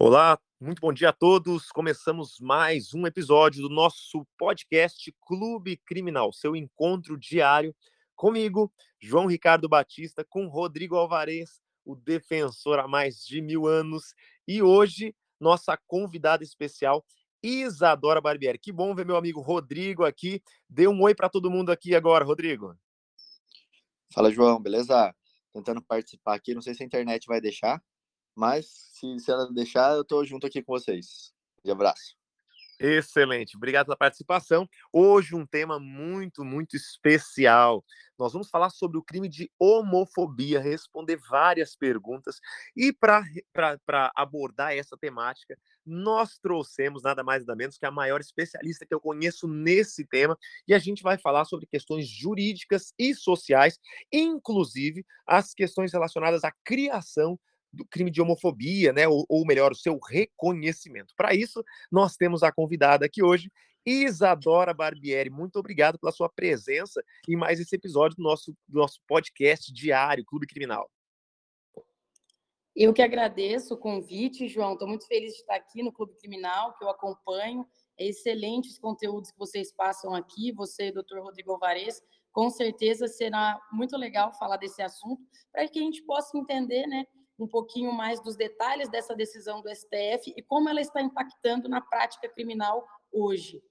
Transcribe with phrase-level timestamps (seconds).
[0.00, 1.72] Olá, muito bom dia a todos.
[1.72, 7.74] Começamos mais um episódio do nosso podcast Clube Criminal, seu encontro diário
[8.14, 8.72] comigo,
[9.02, 14.14] João Ricardo Batista, com Rodrigo Alvarez, o defensor há mais de mil anos,
[14.46, 17.04] e hoje nossa convidada especial,
[17.42, 18.56] Isadora Barbieri.
[18.56, 20.40] Que bom ver meu amigo Rodrigo aqui.
[20.70, 22.72] Dê um oi para todo mundo aqui agora, Rodrigo.
[24.14, 25.12] Fala, João, beleza?
[25.52, 27.82] Tentando participar aqui, não sei se a internet vai deixar.
[28.38, 31.34] Mas, se, se ela deixar, eu estou junto aqui com vocês.
[31.64, 32.16] De abraço.
[32.78, 34.68] Excelente, obrigado pela participação.
[34.92, 37.84] Hoje um tema muito, muito especial.
[38.16, 42.38] Nós vamos falar sobre o crime de homofobia, responder várias perguntas.
[42.76, 43.24] E para
[44.14, 49.00] abordar essa temática, nós trouxemos nada mais nada menos que a maior especialista que eu
[49.00, 50.38] conheço nesse tema.
[50.68, 53.80] E a gente vai falar sobre questões jurídicas e sociais,
[54.12, 57.36] inclusive as questões relacionadas à criação
[57.72, 59.06] do crime de homofobia, né?
[59.06, 61.14] Ou, ou melhor, o seu reconhecimento.
[61.16, 63.50] Para isso, nós temos a convidada aqui hoje,
[63.84, 65.30] Isadora Barbieri.
[65.30, 70.24] Muito obrigado pela sua presença em mais esse episódio do nosso, do nosso podcast diário,
[70.24, 70.90] Clube Criminal.
[72.76, 74.74] Eu que agradeço o convite, João.
[74.74, 77.66] Estou muito feliz de estar aqui no Clube Criminal, que eu acompanho.
[77.98, 82.00] É excelente os conteúdos que vocês passam aqui, você, doutor Rodrigo Alvarez.
[82.30, 87.04] Com certeza será muito legal falar desse assunto, para que a gente possa entender né,
[87.38, 91.80] um pouquinho mais dos detalhes dessa decisão do STF e como ela está impactando na
[91.80, 93.62] prática criminal hoje.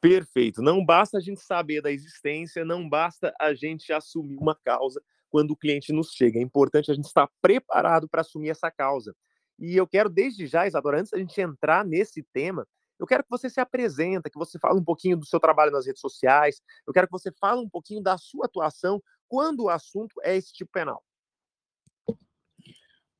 [0.00, 0.62] Perfeito.
[0.62, 5.52] Não basta a gente saber da existência, não basta a gente assumir uma causa quando
[5.52, 6.38] o cliente nos chega.
[6.38, 9.14] É importante a gente estar preparado para assumir essa causa.
[9.58, 12.66] E eu quero, desde já, Isadora, antes da gente entrar nesse tema,
[12.98, 15.86] eu quero que você se apresenta, que você fale um pouquinho do seu trabalho nas
[15.86, 20.14] redes sociais, eu quero que você fale um pouquinho da sua atuação quando o assunto
[20.22, 21.02] é esse tipo penal.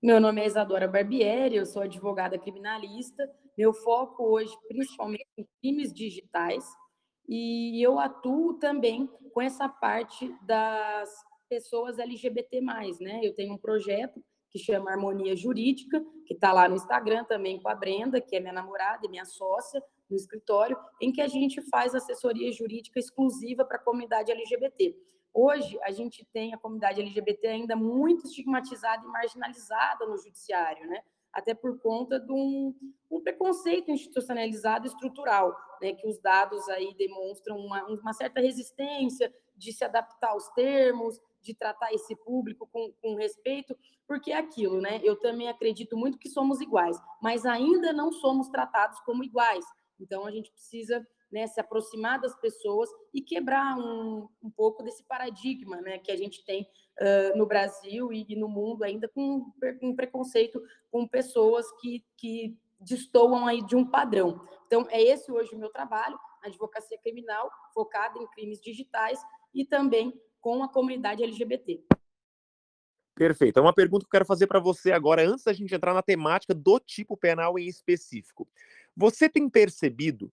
[0.03, 3.31] Meu nome é Isadora Barbieri, eu sou advogada criminalista.
[3.57, 6.65] Meu foco hoje, principalmente em crimes digitais,
[7.29, 11.09] e eu atuo também com essa parte das
[11.49, 12.61] pessoas LGBT+,
[13.01, 13.21] né?
[13.23, 14.21] Eu tenho um projeto
[14.51, 18.41] que chama Harmonia Jurídica, que está lá no Instagram também com a Brenda, que é
[18.41, 19.81] minha namorada e minha sócia
[20.11, 24.97] no escritório, em que a gente faz assessoria jurídica exclusiva para a comunidade LGBT.
[25.35, 31.03] Hoje, a gente tem a comunidade LGBT ainda muito estigmatizada e marginalizada no judiciário, né?
[31.33, 32.75] até por conta de um,
[33.11, 35.95] um preconceito institucionalizado estrutural, né?
[35.95, 41.55] que os dados aí demonstram uma, uma, certa resistência de se adaptar aos termos, de
[41.55, 43.77] tratar esse público com, com respeito,
[44.07, 45.01] porque é aquilo, né?
[45.03, 49.65] Eu também acredito muito que somos iguais, mas ainda não somos tratados como iguais.
[49.99, 55.03] Então, a gente precisa né, se aproximar das pessoas e quebrar um, um pouco desse
[55.05, 56.69] paradigma né, que a gente tem
[57.01, 59.51] uh, no Brasil e, e, no mundo ainda com
[59.81, 64.47] um preconceito com pessoas que, que destoam aí de um padrão.
[64.67, 69.19] Então, é esse hoje o meu trabalho, advocacia criminal, focada em crimes digitais
[69.55, 71.83] e também com a comunidade LGBT.
[73.15, 73.59] Perfeito.
[73.59, 76.03] É uma pergunta que eu quero fazer para você agora, antes da gente entrar na
[76.03, 78.49] temática do tipo penal em específico.
[78.97, 80.33] Você tem percebido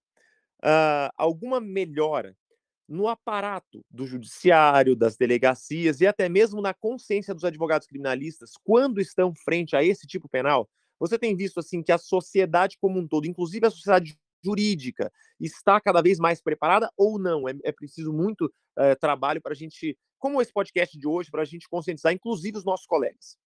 [0.64, 2.36] uh, alguma melhora
[2.88, 9.00] no aparato do judiciário, das delegacias e até mesmo na consciência dos advogados criminalistas quando
[9.00, 10.68] estão frente a esse tipo penal?
[11.00, 15.80] Você tem visto assim que a sociedade como um todo, inclusive a sociedade jurídica, está
[15.80, 17.48] cada vez mais preparada ou não?
[17.48, 21.44] É, é preciso muito uh, trabalho para a gente, como esse podcast de hoje, para
[21.44, 23.38] a gente conscientizar, inclusive os nossos colegas.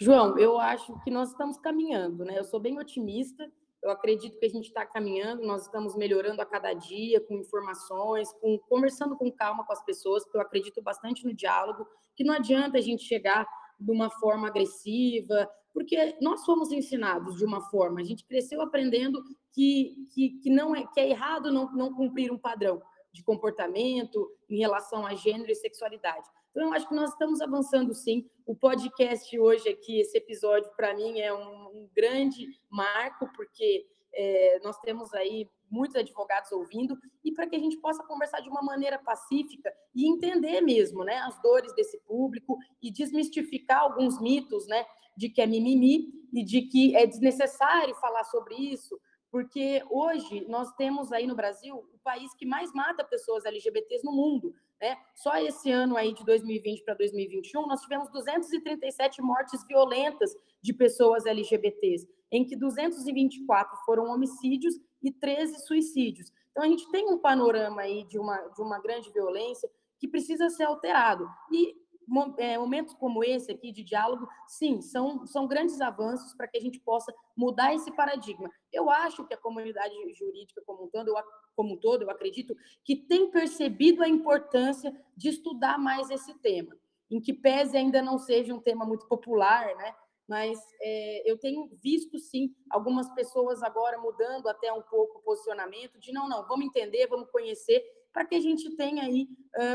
[0.00, 2.38] João, eu acho que nós estamos caminhando, né?
[2.38, 3.50] Eu sou bem otimista
[3.82, 8.32] eu acredito que a gente está caminhando, nós estamos melhorando a cada dia com informações,
[8.34, 12.34] com conversando com calma com as pessoas, porque eu acredito bastante no diálogo, que não
[12.34, 13.46] adianta a gente chegar
[13.78, 19.20] de uma forma agressiva, porque nós fomos ensinados de uma forma, a gente cresceu aprendendo
[19.52, 22.80] que, que, que não é que é errado não, não cumprir um padrão
[23.12, 26.26] de comportamento em relação a gênero e sexualidade.
[26.52, 28.28] Então, eu acho que nós estamos avançando sim.
[28.46, 34.60] O podcast hoje aqui, esse episódio, para mim, é um, um, grande marco, porque é,
[34.62, 38.60] nós temos aí muitos advogados ouvindo, e para que a gente possa conversar de uma
[38.60, 44.84] maneira pacífica e entender mesmo né, as dores desse público e desmistificar alguns mitos né,
[45.16, 49.00] de que é mimimi e de que é desnecessário falar sobre isso,
[49.30, 54.12] porque hoje nós temos aí no Brasil o país que mais mata pessoas LGBTs no
[54.12, 54.54] mundo.
[54.82, 54.98] Né?
[55.14, 61.24] Só esse ano aí de 2020 para 2021 nós tivemos 237 mortes violentas de pessoas
[61.24, 66.32] LGBTs, em que 224 foram homicídios e 13 suicídios.
[66.50, 69.70] Então a gente tem um panorama aí de uma de uma grande violência
[70.00, 71.28] que precisa ser alterado.
[71.52, 71.76] E
[72.12, 76.78] momentos como esse aqui de diálogo, sim, são, são grandes avanços para que a gente
[76.78, 78.50] possa mudar esse paradigma.
[78.70, 81.14] Eu acho que a comunidade jurídica como um todo, eu,
[81.56, 82.54] como um todo, eu acredito
[82.84, 86.76] que tem percebido a importância de estudar mais esse tema,
[87.10, 89.94] em que pese ainda não seja um tema muito popular, né?
[90.28, 95.98] Mas é, eu tenho visto sim algumas pessoas agora mudando até um pouco o posicionamento
[95.98, 97.82] de não, não, vamos entender, vamos conhecer
[98.12, 99.28] para que a gente tenha aí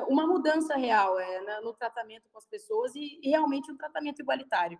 [0.08, 4.80] uma mudança real é, no tratamento com as pessoas e, e realmente um tratamento igualitário.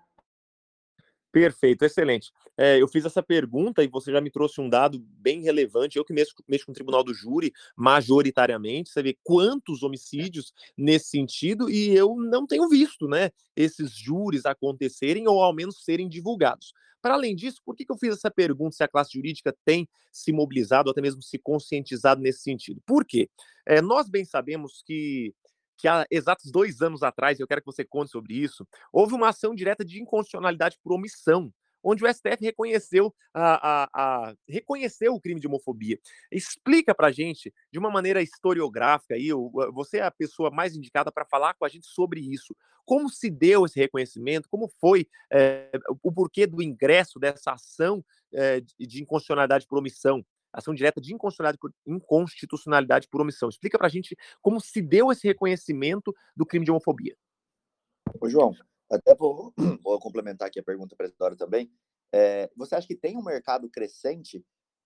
[1.32, 2.32] Perfeito, excelente.
[2.58, 5.98] É, eu fiz essa pergunta e você já me trouxe um dado bem relevante.
[5.98, 11.10] Eu que mexo, mexo com o Tribunal do Júri, majoritariamente, você vê quantos homicídios nesse
[11.10, 16.74] sentido, e eu não tenho visto né, esses júris acontecerem ou ao menos serem divulgados.
[17.08, 19.88] Para além disso, por que, que eu fiz essa pergunta se a classe jurídica tem
[20.12, 22.82] se mobilizado ou até mesmo se conscientizado nesse sentido?
[22.86, 23.30] Por quê?
[23.66, 25.34] É, nós bem sabemos que
[25.78, 29.30] que há exatos dois anos atrás, eu quero que você conte sobre isso, houve uma
[29.30, 31.54] ação direta de inconstitucionalidade por omissão,
[31.84, 36.00] onde o STF reconheceu, a, a, a reconheceu o crime de homofobia.
[36.32, 39.30] Explica para a gente, de uma maneira historiográfica, aí,
[39.74, 42.56] você é a pessoa mais indicada para falar com a gente sobre isso.
[42.86, 44.48] Como se deu esse reconhecimento?
[44.50, 45.72] Como foi é,
[46.02, 48.04] o porquê do ingresso dessa ação
[48.34, 50.26] é, de inconstitucionalidade por omissão?
[50.54, 53.50] ação direta de inconstitucionalidade por, inconstitucionalidade por omissão.
[53.50, 57.16] Explica para a gente como se deu esse reconhecimento do crime de homofobia.
[58.20, 58.56] Ô, João,
[58.90, 59.54] até vou,
[59.84, 61.72] vou complementar aqui a pergunta para a Isidora também.
[62.14, 64.44] É, você acha que tem um mercado crescente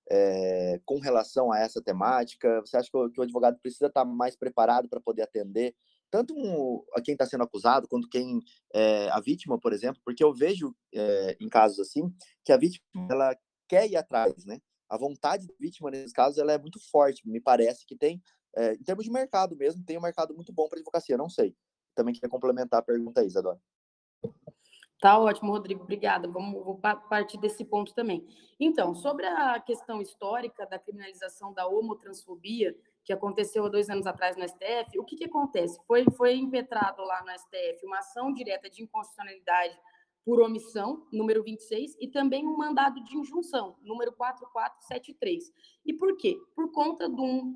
[0.10, 2.60] é, com relação a essa temática?
[2.62, 5.76] Você acha que o, que o advogado precisa estar mais preparado para poder atender
[6.10, 8.40] tanto um, a quem está sendo acusado quanto quem
[8.74, 10.02] é, a vítima, por exemplo?
[10.04, 12.14] Porque eu vejo é, em casos assim
[12.44, 13.36] que a vítima ela
[13.70, 14.60] quer ir atrás, né?
[14.92, 17.26] a vontade da vítima, nesse caso, ela é muito forte.
[17.26, 18.22] Me parece que tem,
[18.58, 21.16] é, em termos de mercado mesmo, tem um mercado muito bom para advocacia.
[21.16, 21.56] Não sei.
[21.96, 23.58] Também queria complementar a pergunta Isadora.
[25.02, 25.84] Tá ótimo, Rodrigo.
[25.84, 26.28] Obrigada.
[26.28, 26.80] Vamos
[27.10, 28.24] partir desse ponto também.
[28.60, 34.38] Então, sobre a questão histórica da criminalização da homotransfobia, que aconteceu há dois anos atrás
[34.38, 35.80] no STF, o que, que acontece?
[35.88, 39.76] Foi, foi impetrado lá no STF uma ação direta de inconstitucionalidade
[40.24, 45.52] por omissão, número 26, e também um mandado de injunção, número 4473.
[45.84, 46.38] E por quê?
[46.56, 47.56] Por conta de um,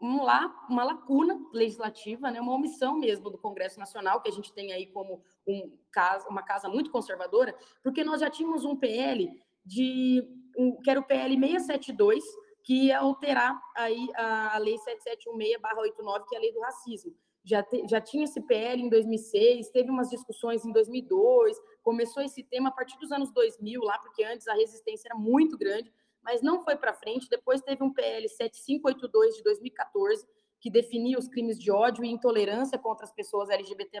[0.00, 4.52] um lá, uma lacuna legislativa, né, uma omissão mesmo do Congresso Nacional, que a gente
[4.52, 9.30] tem aí como um casa, uma casa muito conservadora, porque nós já tínhamos um PL
[9.64, 10.22] de
[10.56, 12.24] um, que era o PL 672,
[12.62, 17.14] que ia alterar aí a, a lei 7716/89, que é a lei do racismo.
[17.44, 22.42] Já, te, já tinha esse PL em 2006, teve umas discussões em 2002, começou esse
[22.42, 25.92] tema a partir dos anos 2000, lá porque antes a resistência era muito grande,
[26.24, 27.28] mas não foi para frente.
[27.28, 30.26] Depois teve um PL 7582 de 2014,
[30.60, 34.00] que definia os crimes de ódio e intolerância contra as pessoas LGBT+,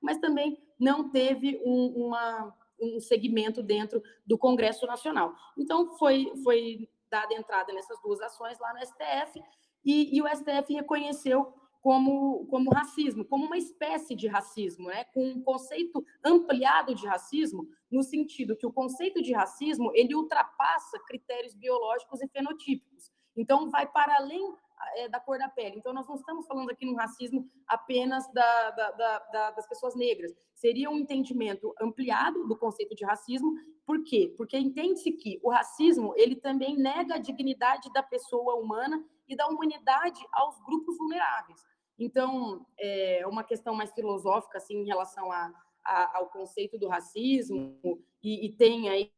[0.00, 5.34] mas também não teve um, uma, um segmento dentro do Congresso Nacional.
[5.56, 9.42] Então, foi, foi dada entrada nessas duas ações lá no STF,
[9.84, 11.52] e, e o STF reconheceu
[11.82, 15.04] como, como racismo, como uma espécie de racismo, né?
[15.12, 20.98] com um conceito ampliado de racismo, no sentido que o conceito de racismo ele ultrapassa
[21.06, 23.10] critérios biológicos e fenotípicos.
[23.36, 24.54] Então, vai para além
[24.96, 25.76] é, da cor da pele.
[25.76, 30.32] Então, nós não estamos falando aqui no racismo apenas da, da, da, das pessoas negras.
[30.54, 33.54] Seria um entendimento ampliado do conceito de racismo.
[33.84, 34.32] Por quê?
[34.36, 39.48] Porque entende-se que o racismo ele também nega a dignidade da pessoa humana e da
[39.48, 41.71] humanidade aos grupos vulneráveis.
[42.02, 45.52] Então, é uma questão mais filosófica, assim, em relação a,
[45.84, 47.78] a ao conceito do racismo,
[48.20, 49.12] e, e tem aí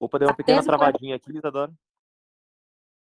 [0.00, 1.72] Opa, deu uma pequena travadinha aqui, Isadora.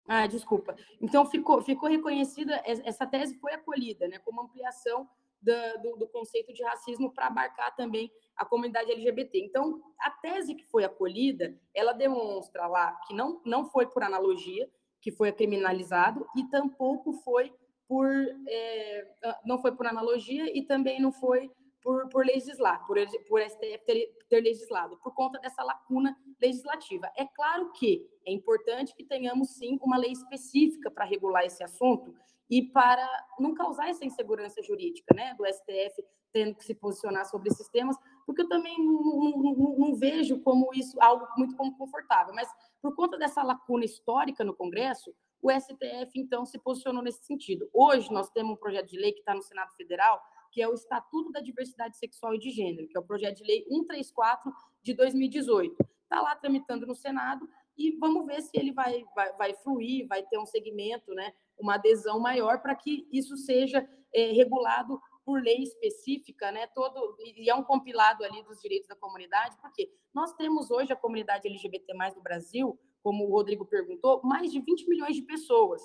[0.08, 0.76] Ah, desculpa.
[1.02, 5.10] Então, ficou, ficou reconhecida, essa tese foi acolhida, né, como ampliação
[5.42, 9.44] da, do, do, conceito de racismo para abarcar também a comunidade LGBT.
[9.44, 14.70] Então, a tese que foi acolhida, ela demonstra lá que não, não foi por analogia,
[15.02, 17.52] que foi criminalizado e tampouco foi
[17.88, 18.08] por
[18.48, 19.08] é,
[19.46, 24.16] não foi por analogia e também não foi por, por legislar, por, por STF ter,
[24.30, 27.12] ter legislado, por conta dessa lacuna legislativa.
[27.18, 32.14] É claro que é importante que tenhamos, sim, uma lei específica para regular esse assunto
[32.50, 33.08] e para
[33.40, 37.98] não causar essa insegurança jurídica, né, do STF tendo que se posicionar sobre esses temas,
[38.32, 42.48] porque eu também não, não, não vejo como isso algo muito confortável, mas
[42.82, 47.70] por conta dessa lacuna histórica no Congresso, o STF, então, se posicionou nesse sentido.
[47.74, 50.74] Hoje, nós temos um projeto de lei que está no Senado Federal, que é o
[50.74, 54.50] Estatuto da Diversidade Sexual e de Gênero, que é o projeto de lei 134
[54.82, 55.76] de 2018.
[56.04, 60.24] Está lá tramitando no Senado e vamos ver se ele vai, vai, vai fluir, vai
[60.24, 65.64] ter um segmento, né, uma adesão maior para que isso seja é, regulado por lei
[65.64, 70.72] específica, né, todo, e é um compilado ali dos direitos da comunidade, porque nós temos
[70.72, 75.22] hoje a comunidade LGBT+, do Brasil, como o Rodrigo perguntou, mais de 20 milhões de
[75.24, 75.82] pessoas,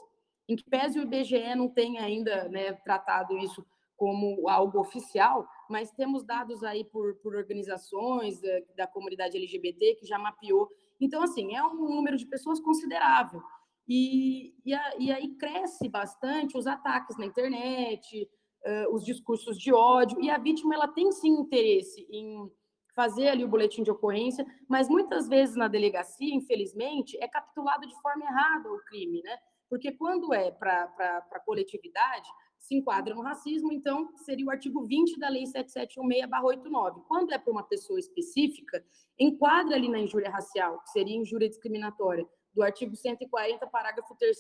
[0.49, 3.65] em que pese o IBGE não tenha ainda né, tratado isso
[3.97, 10.07] como algo oficial, mas temos dados aí por, por organizações da, da comunidade LGBT que
[10.07, 10.69] já mapeou.
[11.01, 13.43] Então, assim, é um número de pessoas considerável.
[13.89, 18.29] E, e, a, e aí cresce bastante os ataques na internet,
[18.67, 22.51] uh, os discursos de ódio, e a vítima ela tem sim interesse em
[22.95, 27.95] fazer ali o boletim de ocorrência, mas muitas vezes na delegacia, infelizmente, é capitulado de
[28.01, 29.37] forma errada o crime, né?
[29.69, 30.85] Porque quando é para
[31.33, 37.05] a coletividade, se enquadra no racismo, então seria o artigo 20 da Lei 7716-89.
[37.07, 38.85] Quando é para uma pessoa específica,
[39.19, 44.37] enquadra ali na injúria racial, que seria injúria discriminatória, do artigo 140, parágrafo 3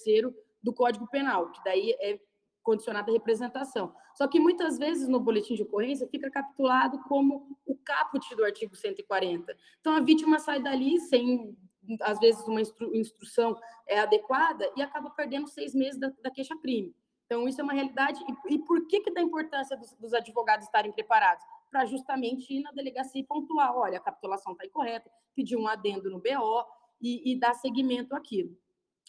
[0.62, 2.18] do Código Penal, que daí é
[2.66, 3.94] condicionada à representação.
[4.12, 8.74] Só que muitas vezes no boletim de ocorrência fica capitulado como o caput do artigo
[8.74, 9.56] 140.
[9.80, 11.56] Então a vítima sai dali sem,
[12.00, 13.56] às vezes, uma instru instrução
[13.86, 16.92] é, adequada e acaba perdendo seis meses da, da queixa-crime.
[17.26, 18.20] Então, isso é uma realidade.
[18.48, 21.44] E, e por que, que da importância dos, dos advogados estarem preparados?
[21.70, 26.10] Para justamente ir na delegacia e pontuar: olha, a capitulação está incorreta, pedir um adendo
[26.10, 26.64] no BO
[27.00, 28.56] e, e dar seguimento àquilo.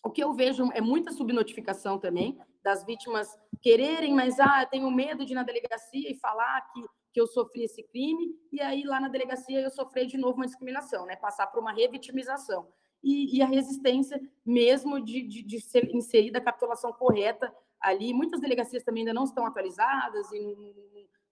[0.03, 4.91] O que eu vejo é muita subnotificação também, das vítimas quererem, mas ah, eu tenho
[4.91, 6.81] medo de ir na delegacia e falar que,
[7.13, 10.45] que eu sofri esse crime, e aí lá na delegacia eu sofri de novo uma
[10.45, 11.15] discriminação, né?
[11.15, 12.67] Passar por uma revitimização.
[13.01, 18.13] E, e a resistência mesmo de, de, de ser inserida a capitulação correta ali.
[18.13, 20.73] Muitas delegacias também ainda não estão atualizadas e não,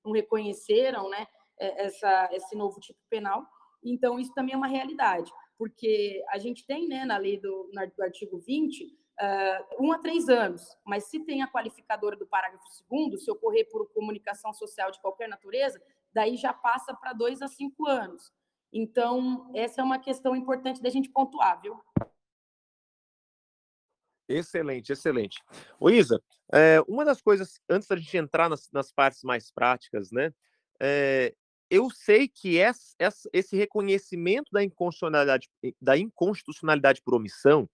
[0.06, 1.28] não reconheceram né,
[1.60, 3.46] é, essa, esse novo tipo penal.
[3.84, 8.04] Então, isso também é uma realidade, porque a gente tem né, na lei do, do
[8.04, 13.18] artigo 20 uh, um a três anos, mas se tem a qualificadora do parágrafo segundo,
[13.18, 15.82] se ocorrer por comunicação social de qualquer natureza,
[16.14, 18.32] daí já passa para dois a cinco anos.
[18.72, 21.80] Então, essa é uma questão importante da gente pontuar, viu?
[24.28, 25.42] Excelente, excelente.
[25.80, 26.22] Ô Isa,
[26.54, 30.34] é, uma das coisas, antes da gente entrar nas, nas partes mais práticas, né?
[30.82, 31.34] É,
[31.70, 32.96] eu sei que essa,
[33.32, 37.70] esse reconhecimento da inconstitucionalidade, da inconstitucionalidade por omissão,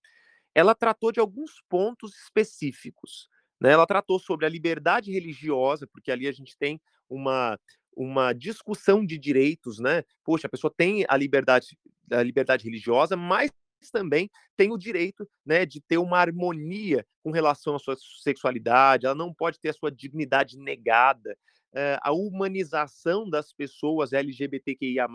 [0.54, 3.30] ela tratou de alguns pontos específicos.
[3.60, 3.72] Né?
[3.72, 7.60] Ela tratou sobre a liberdade religiosa, porque ali a gente tem uma,
[7.96, 10.04] uma discussão de direitos, né?
[10.24, 11.78] Poxa, a pessoa tem a liberdade,
[12.12, 13.52] a liberdade religiosa, mas
[13.92, 19.16] também tem o direito né, de ter uma harmonia com relação à sua sexualidade, ela
[19.16, 21.36] não pode ter a sua dignidade negada.
[21.74, 25.08] Eh, a humanização das pessoas LGBTQIA,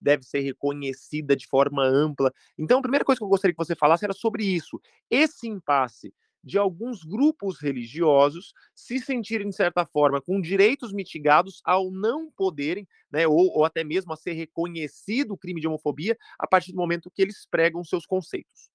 [0.00, 2.32] deve ser reconhecida de forma ampla.
[2.58, 4.80] Então, a primeira coisa que eu gostaria que você falasse era sobre isso.
[5.10, 6.12] Esse impasse
[6.44, 12.86] de alguns grupos religiosos se sentirem, de certa forma, com direitos mitigados ao não poderem,
[13.10, 16.78] né, ou, ou até mesmo a ser reconhecido o crime de homofobia a partir do
[16.78, 18.70] momento que eles pregam seus conceitos.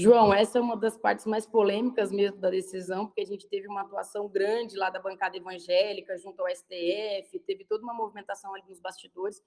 [0.00, 3.66] João, essa é uma das partes mais polêmicas mesmo da decisão, porque a gente teve
[3.66, 8.62] uma atuação grande lá da bancada evangélica junto ao STF, teve toda uma movimentação ali
[8.68, 9.42] nos bastidores.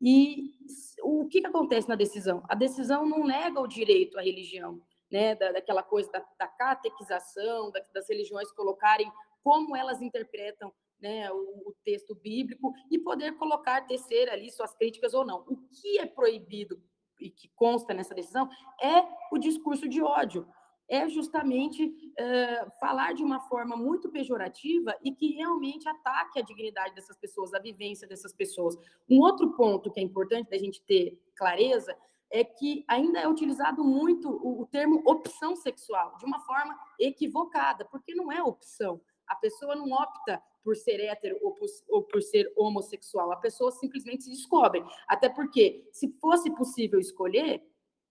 [0.00, 0.50] E
[1.04, 2.42] o que, que acontece na decisão?
[2.48, 7.70] A decisão não nega o direito à religião, né, da, daquela coisa da, da catequização,
[7.70, 9.08] da, das religiões colocarem
[9.40, 15.14] como elas interpretam né, o, o, texto bíblico e poder colocar, tecer ali suas críticas
[15.14, 15.44] ou não.
[15.46, 16.82] O que é proibido
[17.22, 18.48] e que consta nessa decisão
[18.82, 20.46] é o discurso de ódio.
[20.88, 26.94] É justamente uh, falar de uma forma muito pejorativa e que realmente ataque a dignidade
[26.94, 28.76] dessas pessoas, a vivência dessas pessoas.
[29.08, 31.96] Um outro ponto que é importante da gente ter clareza
[32.30, 37.84] é que ainda é utilizado muito o, o termo opção sexual, de uma forma equivocada,
[37.84, 39.00] porque não é opção.
[39.26, 43.32] A pessoa não opta por ser hétero ou por, ou por, ser homossexual.
[43.32, 44.82] A pessoa simplesmente se descobre.
[45.08, 47.62] Até porque, se fosse possível escolher,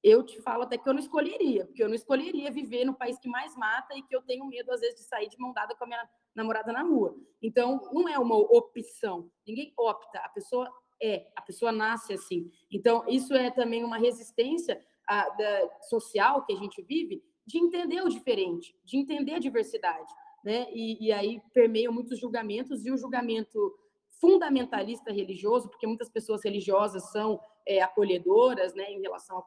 [0.04, 3.20] eu te falo até que eu não escolheria, porque eu não escolheria viver no país
[3.20, 5.76] que mais mata e que eu tenho medo, às vezes, de sair de mão dada
[5.76, 7.16] com a minha namorada na rua.
[7.42, 9.30] Então, não é uma opção.
[9.46, 10.20] Ninguém opta.
[10.20, 10.70] A pessoa
[11.02, 12.52] é, a pessoa nasce assim.
[12.72, 18.02] Então, isso é também uma resistência a, da, social que a gente vive de entender
[18.02, 20.14] o diferente, de entender a diversidade.
[20.44, 20.68] Né?
[20.74, 23.74] E, e aí permeiam muitos julgamentos, e o julgamento
[24.20, 29.44] fundamentalista religioso, porque muitas pessoas religiosas são é, acolhedoras né, em relação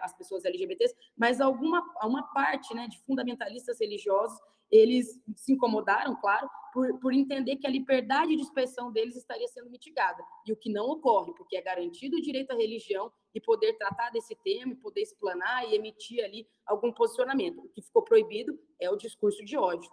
[0.00, 4.38] às pessoas LGBTs, mas alguma uma parte né, de fundamentalistas religiosos
[4.70, 9.68] eles se incomodaram, claro, por, por entender que a liberdade de expressão deles estaria sendo
[9.68, 13.74] mitigada, e o que não ocorre, porque é garantido o direito à religião e poder
[13.74, 17.58] tratar desse tema, e poder explanar e emitir ali algum posicionamento.
[17.58, 19.90] O que ficou proibido é o discurso de ódio.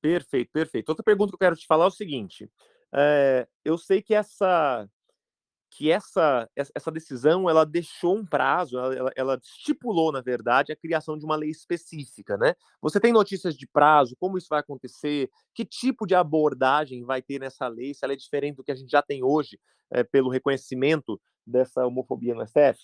[0.00, 0.88] Perfeito, perfeito.
[0.88, 2.50] Outra pergunta que eu quero te falar é o seguinte:
[2.94, 4.88] é, eu sei que essa
[5.70, 11.16] que essa, essa decisão ela deixou um prazo, ela, ela, estipulou, na verdade, a criação
[11.18, 12.54] de uma lei específica, né?
[12.80, 17.38] Você tem notícias de prazo, como isso vai acontecer, que tipo de abordagem vai ter
[17.38, 20.30] nessa lei, se ela é diferente do que a gente já tem hoje, é, pelo
[20.30, 22.78] reconhecimento dessa homofobia no STF?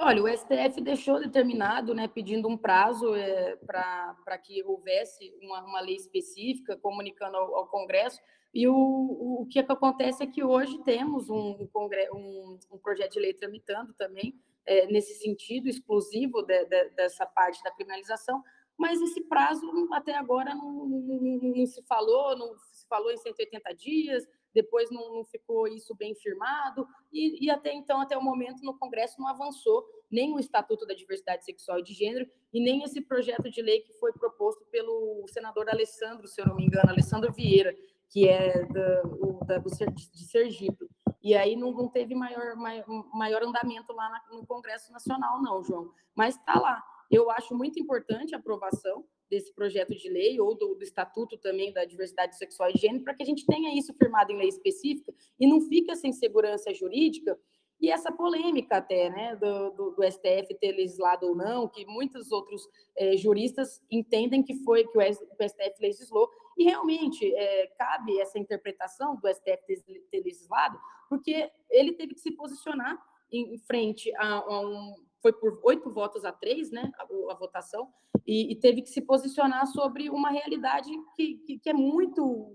[0.00, 5.80] Olha, o STF deixou determinado, né, pedindo um prazo é, para que houvesse uma, uma,
[5.80, 8.20] lei específica, comunicando ao, ao Congresso,
[8.54, 11.68] e o, o, o, que, é que acontece é que hoje temos um,
[12.14, 17.60] um, um projeto de lei tramitando também, é, nesse sentido, exclusivo de, de, dessa parte
[17.64, 18.42] da criminalização,
[18.76, 23.74] mas esse prazo até agora não, não, não, se falou, não se falou em 180
[23.74, 24.24] dias,
[24.54, 28.78] depois não, não ficou isso bem firmado, e, e, até então, até o momento, no
[28.78, 33.00] Congresso não avançou nem o Estatuto da Diversidade Sexual e de Gênero, e nem esse
[33.00, 37.32] projeto de lei que foi proposto pelo senador Alessandro, se eu não me engano, Alessandro
[37.32, 37.74] Vieira,
[38.10, 40.88] que é da, o, da, do, de Sergipe.
[41.22, 45.62] E aí não, não teve maior, maior, maior andamento lá na, no Congresso Nacional, não,
[45.62, 45.92] João.
[46.14, 46.82] Mas está lá.
[47.10, 51.72] Eu acho muito importante a aprovação desse projeto de lei ou do, do, Estatuto também
[51.72, 55.12] da Diversidade Sexual e Gênero, para que a gente tenha isso firmado em lei específica
[55.38, 57.38] e não fique sem segurança jurídica
[57.80, 62.32] e essa polêmica até, né, do, do, do, STF ter legislado ou não, que muitos
[62.32, 68.38] outros é, juristas entendem que foi que o, STF legislou, e realmente é, cabe essa
[68.38, 74.12] interpretação do STF ter, ter, legislado, porque ele teve que se posicionar em, em frente
[74.16, 74.96] a, a, um.
[75.20, 77.92] Foi por oito votos a três, né, a, a votação,
[78.28, 82.54] e, e, teve que se posicionar sobre uma realidade que, que, que é muito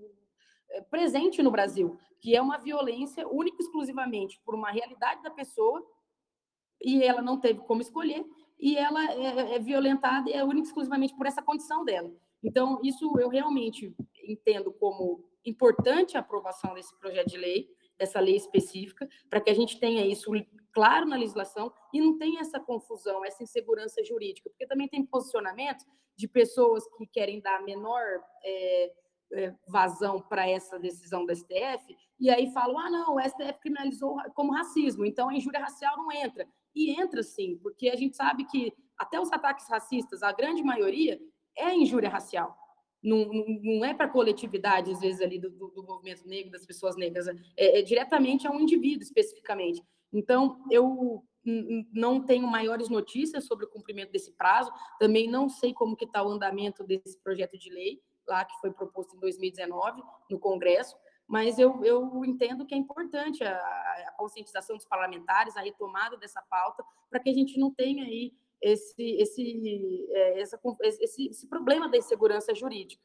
[0.70, 5.32] é, presente no Brasil, que é uma violência única e exclusivamente por uma realidade da
[5.32, 5.84] pessoa
[6.80, 8.24] e ela não teve como escolher
[8.60, 12.14] e ela é, é violentada e é única e exclusivamente por essa condição dela.
[12.44, 18.36] Então, isso eu realmente entendo como importante a aprovação desse projeto de lei, dessa lei
[18.36, 20.30] específica, para que a gente tenha isso
[20.74, 25.86] claro na legislação e não tenha essa confusão, essa insegurança jurídica, porque também tem posicionamentos
[26.16, 28.02] de pessoas que querem dar menor
[28.44, 28.94] é,
[29.34, 34.18] é, vazão para essa decisão da STF, e aí falam: ah, não, o STF criminalizou
[34.36, 36.48] como racismo, então a injúria racial não entra.
[36.76, 41.20] E entra sim, porque a gente sabe que até os ataques racistas, a grande maioria,
[41.56, 42.56] é injúria racial.
[43.02, 43.28] Não,
[43.62, 46.96] não é para a coletividade, às vezes, ali do, do, do, movimento negro, das pessoas
[46.96, 49.84] negras, é, é diretamente a um indivíduo, especificamente.
[50.14, 51.24] Então, eu
[51.92, 56.24] não tenho maiores notícias sobre o cumprimento desse prazo, também não sei como que está
[56.24, 60.96] o andamento desse projeto de lei, lá que foi proposto em 2019 no Congresso,
[61.28, 66.42] mas eu, eu entendo que é importante a, a conscientização dos parlamentares, a retomada dessa
[66.42, 71.90] pauta, para que a gente não tenha aí esse, esse, é, essa, esse, esse problema
[71.90, 73.04] da insegurança jurídica.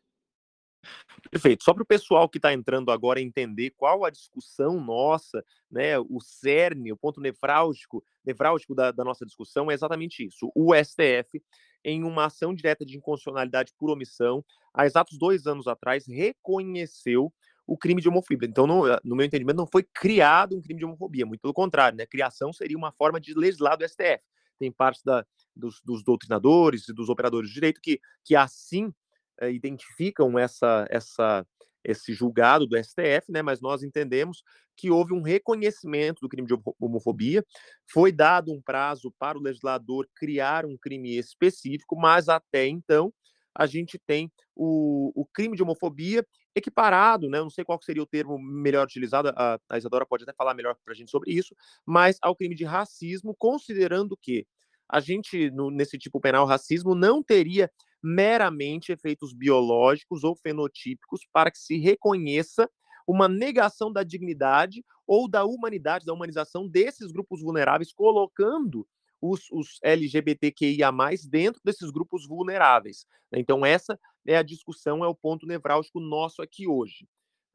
[1.31, 1.64] Perfeito.
[1.64, 6.21] Só para o pessoal que está entrando agora entender qual a discussão nossa, né, o
[6.21, 10.51] cerne, o ponto nevrálgico, nevrálgico da, da nossa discussão é exatamente isso.
[10.55, 11.43] O STF
[11.85, 17.33] em uma ação direta de inconstitucionalidade por omissão, há exatos dois anos atrás, reconheceu
[17.67, 18.49] o crime de homofobia.
[18.49, 21.97] Então, no, no, meu entendimento, não foi criado um crime de homofobia, muito pelo contrário,
[21.97, 22.07] né?
[22.07, 24.23] Criação seria uma forma de legislar do STF.
[24.59, 28.93] Tem parte da, dos, dos, doutrinadores e dos operadores de direito que, que assim
[29.40, 31.46] é, identificam essa, essa,
[31.85, 33.42] esse julgado do STF, né?
[33.42, 34.42] Mas nós entendemos
[34.77, 37.44] que houve um reconhecimento do crime de homofobia,
[37.90, 43.12] foi dado um prazo para o legislador criar um crime específico, mas até então
[43.55, 46.24] a gente tem o, o crime de homofobia
[46.55, 47.40] equiparado, né?
[47.40, 50.77] Não sei qual seria o termo melhor utilizado, a, a Isadora pode até falar melhor
[50.85, 54.46] para a gente sobre isso, mas ao crime de racismo, considerando que
[54.88, 57.70] a gente, no, nesse tipo penal, racismo não teria
[58.03, 62.69] meramente efeitos biológicos ou fenotípicos para que se reconheça
[63.07, 68.87] uma negação da dignidade ou da humanidade, da humanização desses grupos vulneráveis, colocando
[69.21, 70.91] os, os LGBTQIA,
[71.29, 73.07] dentro desses grupos vulneráveis.
[73.33, 73.41] Né?
[73.41, 77.09] Então, essa é a discussão, é o ponto nevrálgico nosso aqui hoje.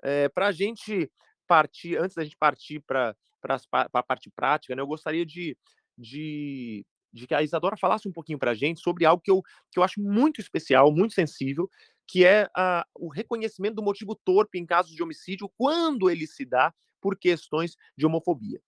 [0.04, 1.10] É, para a gente
[1.48, 3.16] partir, antes da gente partir para
[3.72, 5.56] a parte prática, né, eu gostaria de,
[5.98, 9.42] de de que a Isadora falasse um pouquinho para a gente sobre algo que eu,
[9.72, 11.70] que eu acho muito especial, muito sensível,
[12.08, 16.46] que é a, o reconhecimento do motivo torpe em casos de homicídio quando ele se
[16.46, 18.62] dá por questões de homofobia.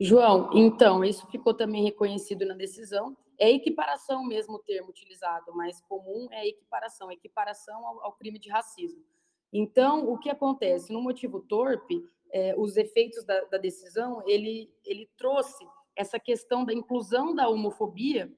[0.00, 3.16] João, então, isso ficou também reconhecido na decisão.
[3.38, 8.48] É equiparação mesmo o termo utilizado, mais comum é equiparação, equiparação ao, ao crime de
[8.48, 9.04] racismo.
[9.52, 10.92] Então, o que acontece?
[10.92, 15.64] No motivo torpe, é, os efeitos da, da, decisão, ele, ele trouxe
[15.98, 18.32] essa questão da inclusão da homofobia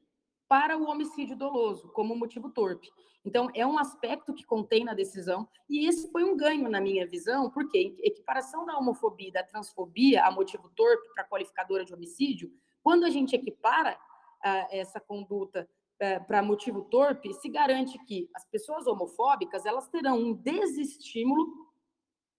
[0.48, 2.90] para o homicídio doloso, como motivo torpe.
[3.24, 7.06] Então, é um aspecto que contém na decisão, e esse foi um ganho na minha
[7.06, 12.50] visão, porque equiparação da homofobia e da transfobia a motivo torpe para qualificadora de homicídio,
[12.82, 15.68] quando a gente equipara uh, essa conduta
[16.02, 21.46] uh, para motivo torpe, se garante que as pessoas homofóbicas elas terão um desestímulo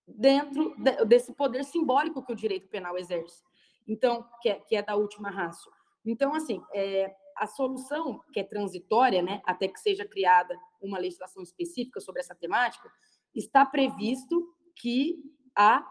[0.07, 3.41] dentro de, desse poder simbólico que o direito penal exerce.
[3.87, 5.69] Então, que é, que é da última raça.
[6.05, 11.41] Então, assim, é, a solução, que é transitória, né, até que seja criada uma legislação
[11.43, 12.91] específica sobre essa temática,
[13.33, 15.17] está previsto que
[15.55, 15.85] há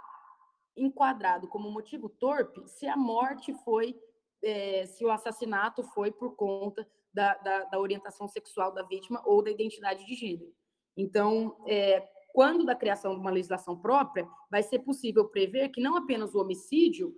[0.76, 3.98] enquadrado como motivo torpe se a morte foi,
[4.42, 9.42] é, se o assassinato foi por conta da, da, da, orientação sexual da vítima ou
[9.42, 10.55] da identidade de gênero.
[10.96, 15.96] Então, é, quando da criação de uma legislação própria, vai ser possível prever que não
[15.96, 17.14] apenas o homicídio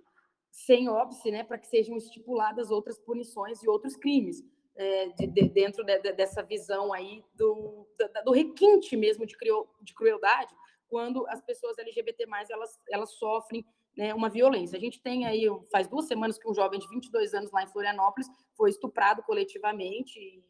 [0.53, 4.43] sem óbice, né, para que sejam estipuladas outras punições e outros crimes,
[4.75, 9.35] é, de, de, dentro de, dessa visão aí do, do, do requinte mesmo de,
[9.81, 10.53] de crueldade,
[10.87, 13.65] quando as pessoas LGBT+, elas, elas sofrem
[13.97, 14.77] né, uma violência.
[14.77, 17.67] A gente tem aí, faz duas semanas que um jovem de 22 anos lá em
[17.67, 20.43] Florianópolis foi estuprado coletivamente e,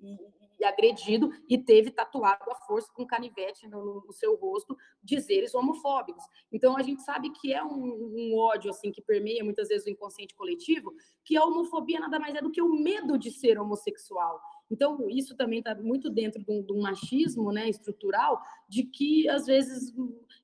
[0.00, 5.54] e, e agredido e teve tatuado à força com canivete no, no, seu rosto dizeres
[5.54, 6.24] homofóbicos.
[6.50, 9.90] Então a gente sabe que é um, um, ódio assim que permeia muitas vezes o
[9.90, 10.94] inconsciente coletivo,
[11.24, 14.40] que a homofobia nada mais é do que o medo de ser homossexual.
[14.70, 19.46] Então isso também está muito dentro de de um machismo, né, estrutural, de que às
[19.46, 19.92] vezes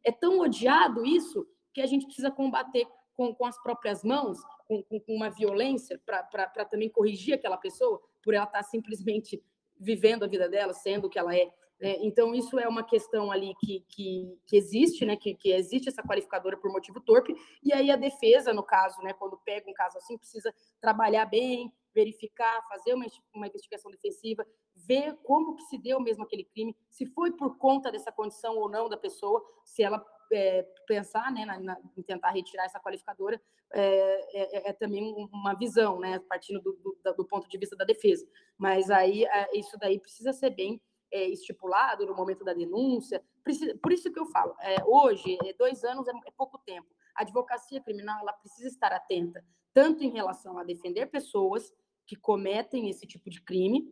[0.02, 4.82] é tão odiado isso que a gente precisa combater com, com, as próprias mãos, com,
[4.82, 9.42] com uma violência, para também corrigir aquela pessoa, por ela estar tá simplesmente
[9.78, 11.50] vivendo a vida dela, sendo o que ela é.
[11.80, 11.96] Né?
[12.00, 15.16] Então, isso é uma questão ali que, que, que existe, né?
[15.16, 19.12] Que, que, existe essa qualificadora por motivo torpe, e aí a defesa, no caso, né?
[19.12, 25.16] quando pega um caso assim, precisa trabalhar bem, verificar, fazer uma, uma investigação defensiva, ver
[25.22, 28.88] como que se deu mesmo aquele crime, se foi por conta dessa condição ou não
[28.88, 33.40] da pessoa, se ela é, pensar né, na, na, em tentar retirar essa qualificadora
[33.72, 37.84] é, é, é, também uma visão, né, partindo do, do, do, ponto de vista da
[37.84, 38.26] defesa.
[38.56, 40.80] Mas aí é, isso daí precisa ser bem
[41.12, 43.22] é, estipulado no momento da denúncia.
[43.44, 46.88] Precisa, por isso que eu falo, é, hoje, dois anos é, pouco tempo.
[47.14, 51.72] A advocacia criminal ela precisa estar atenta tanto em relação a defender pessoas
[52.06, 53.86] que cometem esse tipo de crime,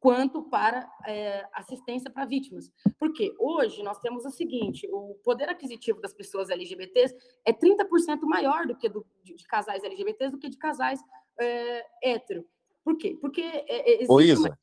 [0.00, 2.70] quanto para é, assistência para vítimas.
[2.98, 8.66] Porque hoje nós temos o seguinte: o poder aquisitivo das pessoas LGBTs é 30% maior
[8.66, 11.00] do que do, de, de, casais LGBTs do que de casais
[11.40, 12.46] é, hétero.
[12.84, 13.16] Por quê?
[13.20, 13.42] Porque.
[13.42, 14.58] É, Ô, Isa, uma...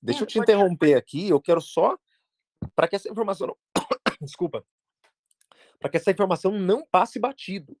[0.00, 1.96] deixa eu te interromper aqui, eu quero só.
[2.74, 3.56] Para que essa informação.
[4.20, 4.64] Desculpa.
[5.78, 7.76] Para que essa informação não passe batido.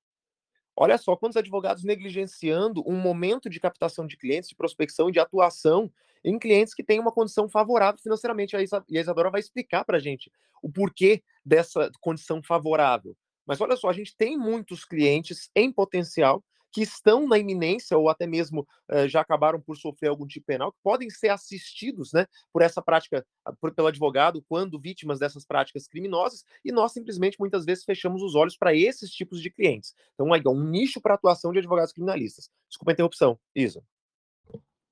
[0.76, 5.90] Olha só quantos advogados negligenciando um momento de captação de clientes, de prospecção de atuação
[6.22, 8.54] em clientes que têm uma condição favorável financeiramente.
[8.88, 10.30] E a Isadora vai explicar para a gente
[10.62, 13.16] o porquê dessa condição favorável.
[13.46, 18.08] Mas olha só, a gente tem muitos clientes em potencial que estão na iminência ou
[18.08, 22.26] até mesmo uh, já acabaram por sofrer algum tipo penal, que podem ser assistidos né,
[22.52, 27.38] por essa prática, ah, por, pelo advogado, quando vítimas dessas práticas criminosas, e nós simplesmente
[27.38, 29.94] muitas vezes fechamos os olhos para esses tipos de clientes.
[30.14, 32.50] Então, aí, um nicho para atuação de advogados criminalistas.
[32.68, 33.82] Desculpa a interrupção, Isa.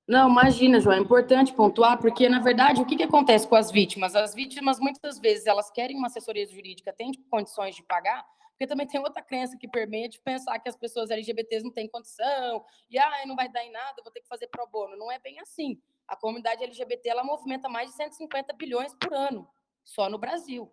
[0.07, 3.71] Não, imagina, João, é importante pontuar, porque, na verdade, o que, que acontece com as
[3.71, 4.15] vítimas?
[4.15, 8.23] As vítimas, muitas vezes, elas querem uma assessoria jurídica, têm condições de pagar,
[8.55, 11.89] porque também tem outra crença que permeia de pensar que as pessoas LGBTs não têm
[11.89, 14.95] condição, e ah, não vai dar em nada, vou ter que fazer pro bono.
[14.95, 15.77] Não é bem assim.
[16.07, 19.45] A comunidade LGBT ela movimenta mais de 150 bilhões por ano,
[19.83, 20.71] só no Brasil.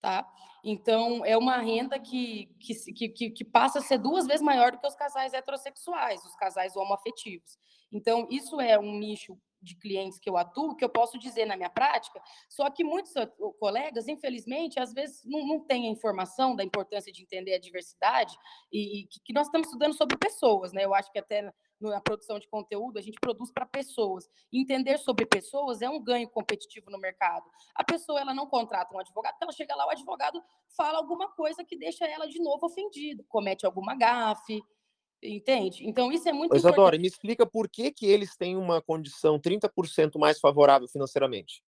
[0.00, 0.26] Tá?
[0.64, 4.78] Então, é uma renda que, que, que, que passa a ser duas vezes maior do
[4.78, 7.58] que os casais heterossexuais, os casais homoafetivos.
[7.92, 11.56] Então, isso é um nicho de clientes que eu atuo, que eu posso dizer na
[11.56, 13.12] minha prática, só que muitos
[13.58, 18.36] colegas, infelizmente, às vezes não, não têm a informação da importância de entender a diversidade
[18.72, 20.84] e, e que nós estamos estudando sobre pessoas, né?
[20.84, 21.52] Eu acho que até
[21.90, 24.28] na produção de conteúdo, a gente produz para pessoas.
[24.52, 27.44] Entender sobre pessoas é um ganho competitivo no mercado.
[27.74, 30.42] A pessoa ela não contrata um advogado, ela chega lá, o advogado
[30.76, 34.62] fala alguma coisa que deixa ela de novo ofendida, comete alguma gafe,
[35.22, 35.86] Entende?
[35.86, 37.00] Então, isso é muito Isadora, importante.
[37.00, 41.62] me explica por que, que eles têm uma condição 30% mais favorável financeiramente.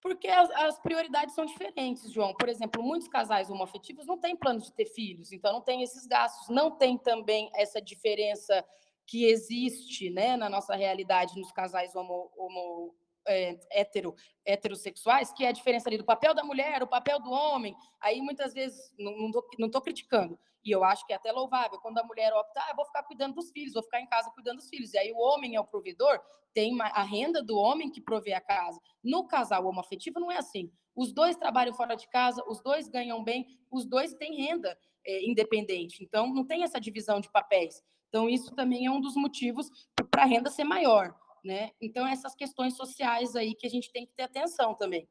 [0.00, 2.34] Porque as, as, prioridades são diferentes, João.
[2.34, 6.06] Por exemplo, muitos casais homoafetivos não têm plano de ter filhos, então não tem esses
[6.06, 8.64] gastos, não tem também essa diferença
[9.06, 12.94] que existe né, na nossa realidade nos casais homo, homo
[13.28, 14.14] é, hetero,
[14.44, 17.76] heterossexuais, que é a diferença ali do papel da mulher, o papel do homem.
[18.00, 21.78] Aí muitas vezes, não estou não tô criticando, e eu acho que é até louvável,
[21.80, 24.58] quando a mulher opta, ah, vou ficar cuidando dos filhos, vou ficar em casa cuidando
[24.58, 26.20] dos filhos, e aí o homem é o provedor,
[26.54, 28.78] tem a renda do homem que provê a casa.
[29.02, 30.70] No casal homoafetivo não é assim.
[30.94, 35.24] Os dois trabalham fora de casa, os dois ganham bem, os dois têm renda é,
[35.26, 36.04] independente.
[36.04, 37.82] Então, não tem essa divisão de papéis.
[38.08, 39.70] Então, isso também é um dos motivos
[40.10, 41.14] para a renda ser maior.
[41.42, 41.70] Né?
[41.80, 45.08] Então, essas questões sociais aí que a gente tem que ter atenção também.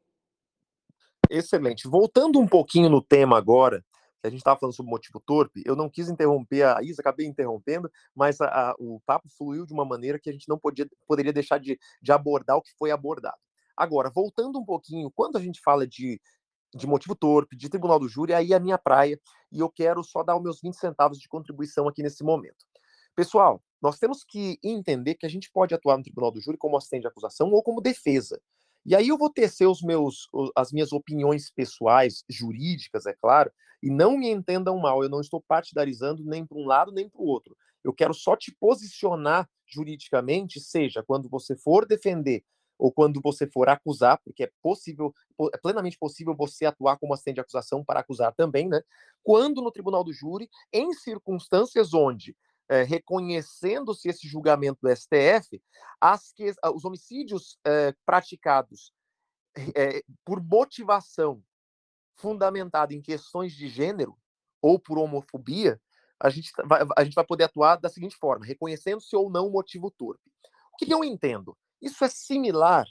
[1.29, 1.87] Excelente.
[1.87, 3.83] Voltando um pouquinho no tema agora,
[4.21, 7.25] que a gente estava falando sobre motivo torpe, eu não quis interromper a Isa, acabei
[7.25, 10.87] interrompendo, mas a, a, o papo fluiu de uma maneira que a gente não podia,
[11.07, 13.37] poderia deixar de, de abordar o que foi abordado.
[13.75, 16.21] Agora, voltando um pouquinho, quando a gente fala de,
[16.75, 19.19] de motivo torpe, de tribunal do júri, aí é a minha praia,
[19.51, 22.65] e eu quero só dar os meus 20 centavos de contribuição aqui nesse momento.
[23.15, 26.77] Pessoal, nós temos que entender que a gente pode atuar no tribunal do júri como
[26.77, 28.39] assistente de acusação ou como defesa.
[28.85, 33.89] E aí eu vou tecer os meus, as minhas opiniões pessoais, jurídicas, é claro, e
[33.89, 37.25] não me entendam mal, eu não estou partidarizando nem para um lado nem para o
[37.25, 37.55] outro.
[37.83, 42.43] Eu quero só te posicionar juridicamente, seja quando você for defender
[42.77, 45.13] ou quando você for acusar, porque é possível,
[45.53, 48.81] é plenamente possível você atuar como assistente de acusação para acusar também, né?
[49.23, 52.35] Quando no tribunal do júri, em circunstâncias onde
[52.71, 55.61] é, reconhecendo-se esse julgamento do STF,
[56.33, 58.93] que, os homicídios é, praticados
[59.75, 61.43] é, por motivação
[62.15, 64.17] fundamentada em questões de gênero
[64.61, 65.81] ou por homofobia,
[66.17, 69.51] a gente, vai, a gente vai poder atuar da seguinte forma, reconhecendo-se ou não o
[69.51, 70.31] motivo torpe.
[70.73, 71.57] O que eu entendo?
[71.81, 72.87] Isso é similar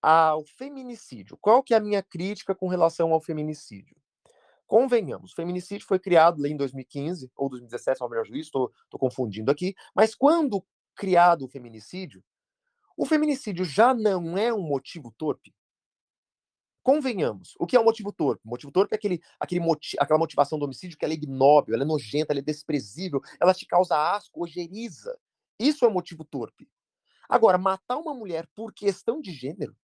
[0.00, 1.36] ao feminicídio.
[1.36, 4.01] Qual que é a minha crítica com relação ao feminicídio?
[4.72, 9.74] Convenhamos, o feminicídio foi criado em 2015 ou 2017, ao melhor juízo, estou confundindo aqui,
[9.94, 12.24] mas quando criado o feminicídio,
[12.96, 15.54] o feminicídio já não é um motivo torpe?
[16.82, 18.40] Convenhamos, o que é um motivo torpe?
[18.46, 21.74] O motivo torpe é aquele, aquele moti aquela motivação do homicídio que ela é ignóbil,
[21.74, 25.14] ela é nojenta, ela é desprezível, ela te causa asco, ojeriza.
[25.60, 26.66] Isso é um motivo torpe.
[27.28, 29.76] Agora, matar uma mulher por questão de gênero,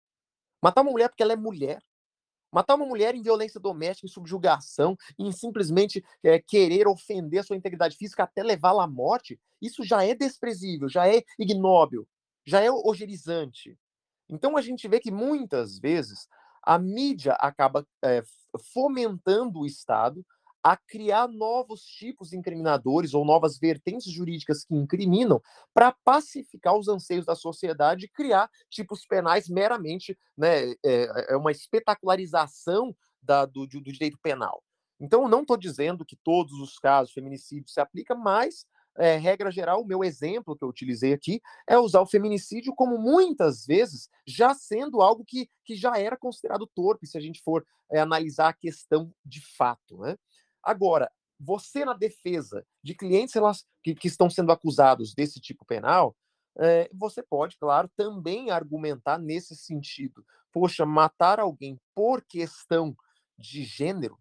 [0.62, 1.82] matar uma mulher porque ela é mulher,
[2.50, 7.96] Matar uma mulher em violência doméstica, em subjugação, em simplesmente é, querer ofender sua integridade
[7.96, 12.06] física até levá-la à morte, isso já é desprezível, já é ignóbil,
[12.46, 13.76] já é ogerizante.
[14.28, 16.28] Então a gente vê que muitas vezes
[16.62, 18.22] a mídia acaba é,
[18.72, 20.24] fomentando o Estado
[20.68, 25.40] a criar novos tipos incriminadores ou novas vertentes jurídicas que incriminam
[25.72, 31.50] para pacificar os anseios da sociedade e criar tipos penais meramente, né, é, é uma
[31.50, 34.62] espetacularização da, do, do direito penal.
[35.00, 38.66] Então, eu não estou dizendo que todos os casos feminicídio se aplica, mas,
[38.98, 42.98] é, regra geral, o meu exemplo que eu utilizei aqui é usar o feminicídio como
[42.98, 47.64] muitas vezes já sendo algo que, que já era considerado torpe, se a gente for
[47.90, 49.96] é, analisar a questão de fato.
[49.98, 50.14] Né?
[50.62, 53.34] Agora, você na defesa de clientes
[53.82, 56.16] que, que estão sendo acusados desse tipo penal,
[56.58, 60.24] é, você pode, claro, também argumentar nesse sentido.
[60.52, 62.96] Poxa, matar alguém por questão
[63.38, 64.18] de gênero,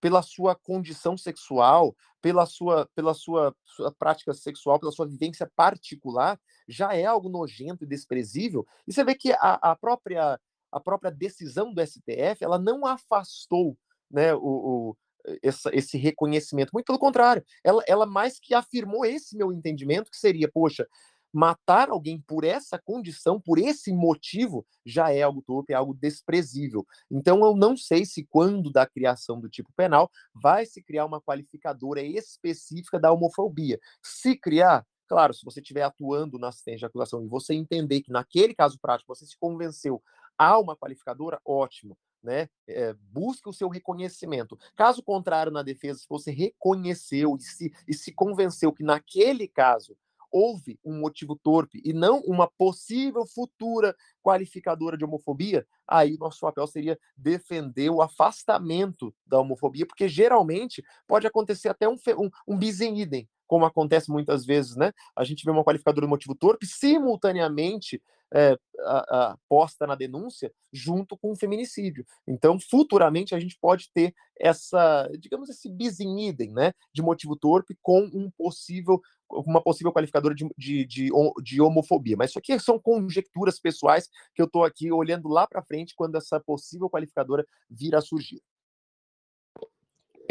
[0.00, 6.40] pela sua condição sexual, pela sua, pela sua, sua prática sexual, pela sua vivência particular,
[6.68, 8.64] já é algo nojento e desprezível.
[8.86, 10.38] E você vê que a, a própria,
[10.70, 13.76] a própria decisão do STF ela não afastou
[14.10, 14.96] né, o,
[15.42, 16.70] essa, esse reconhecimento.
[16.72, 20.86] Muito pelo contrário, ela, ela mais que afirmou esse meu entendimento, que seria, poxa,
[21.32, 26.86] matar alguém por essa condição, por esse motivo, já é algo torpe, é algo desprezível.
[27.10, 31.22] Então, eu não sei se quando da criação do tipo penal vai se criar uma
[31.22, 33.80] qualificadora específica da homofobia.
[34.02, 38.12] Se criar, claro, se você estiver atuando na assistência de acusação e você entender que
[38.12, 40.02] naquele caso prático você se convenceu
[40.36, 42.48] há uma qualificadora, ótimo né?
[42.66, 44.58] É, busque o seu reconhecimento.
[44.76, 49.96] Caso contrário, na defesa, se você reconheceu e se, e se convenceu que naquele caso
[50.32, 56.66] houve um motivo torpe e não uma possível futura qualificadora de homofobia, aí nosso papel
[56.66, 62.80] seria defender o afastamento da homofobia, porque geralmente pode acontecer até um, um, um bis
[62.80, 64.94] in idem, como acontece muitas vezes, né?
[65.14, 68.02] A gente vê uma qualificadora de motivo torpe simultaneamente
[68.34, 68.98] é, a,
[69.32, 72.06] a, posta na denúncia junto com o feminicídio.
[72.26, 77.36] Então, futuramente, a gente pode ter essa, digamos, esse bis in idem, né, de motivo
[77.36, 81.10] torpe com um possível uma possível qualificadora de, de, de,
[81.42, 82.16] de, homofobia.
[82.16, 86.16] Mas isso aqui são conjecturas pessoais que eu estou aqui olhando lá para frente quando
[86.16, 88.42] essa possível qualificadora vir a surgir.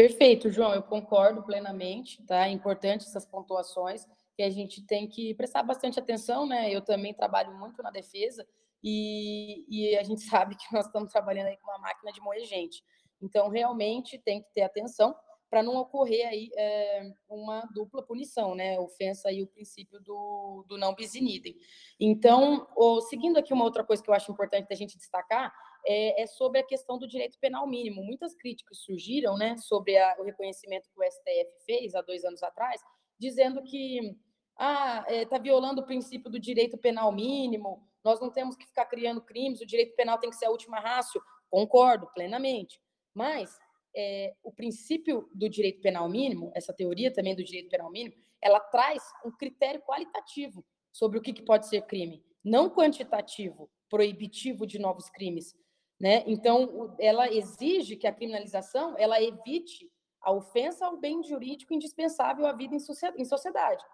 [0.02, 2.48] Perfeito, João, eu concordo plenamente, tá?
[2.48, 4.04] É importante essas pontuações
[4.36, 6.74] que a gente tem que prestar bastante atenção, né?
[6.74, 8.44] Eu também trabalho muito na defesa
[8.84, 12.44] e, e a gente sabe que nós estamos trabalhando aí com uma máquina de moer
[12.46, 12.84] gente.
[13.22, 15.16] Então, realmente tem que ter atenção
[15.52, 18.80] para não ocorrer aí é, uma dupla punição, né?
[18.80, 21.56] Ofensa aí o princípio do, do não bis in idem.
[22.00, 22.68] Então,
[23.08, 25.54] seguindo aqui uma outra coisa que eu acho importante a gente destacar
[25.86, 28.04] é, é, sobre a questão do direito penal mínimo.
[28.04, 32.44] Muitas críticas surgiram, né, sobre a, o reconhecimento que o STF fez há dois anos
[32.44, 32.82] atrás,
[33.20, 34.15] dizendo que
[34.58, 38.86] ah, está é, violando o princípio do direito penal mínimo, nós não temos que ficar
[38.86, 41.22] criando crimes, o direito penal tem que ser a última rácio.
[41.50, 42.80] Concordo plenamente.
[43.13, 43.58] Mas
[43.96, 48.60] é, o princípio do direito penal mínimo, essa teoria também do direito penal mínimo, ela
[48.60, 54.80] traz um critério qualitativo sobre o que, que pode ser crime, não quantitativo, proibitivo de
[54.80, 55.56] novos crimes.
[56.02, 56.24] Né?
[56.26, 59.88] Então, ela exige que a criminalização ela evite
[60.20, 63.86] a ofensa ao bem jurídico indispensável à vida em sociedade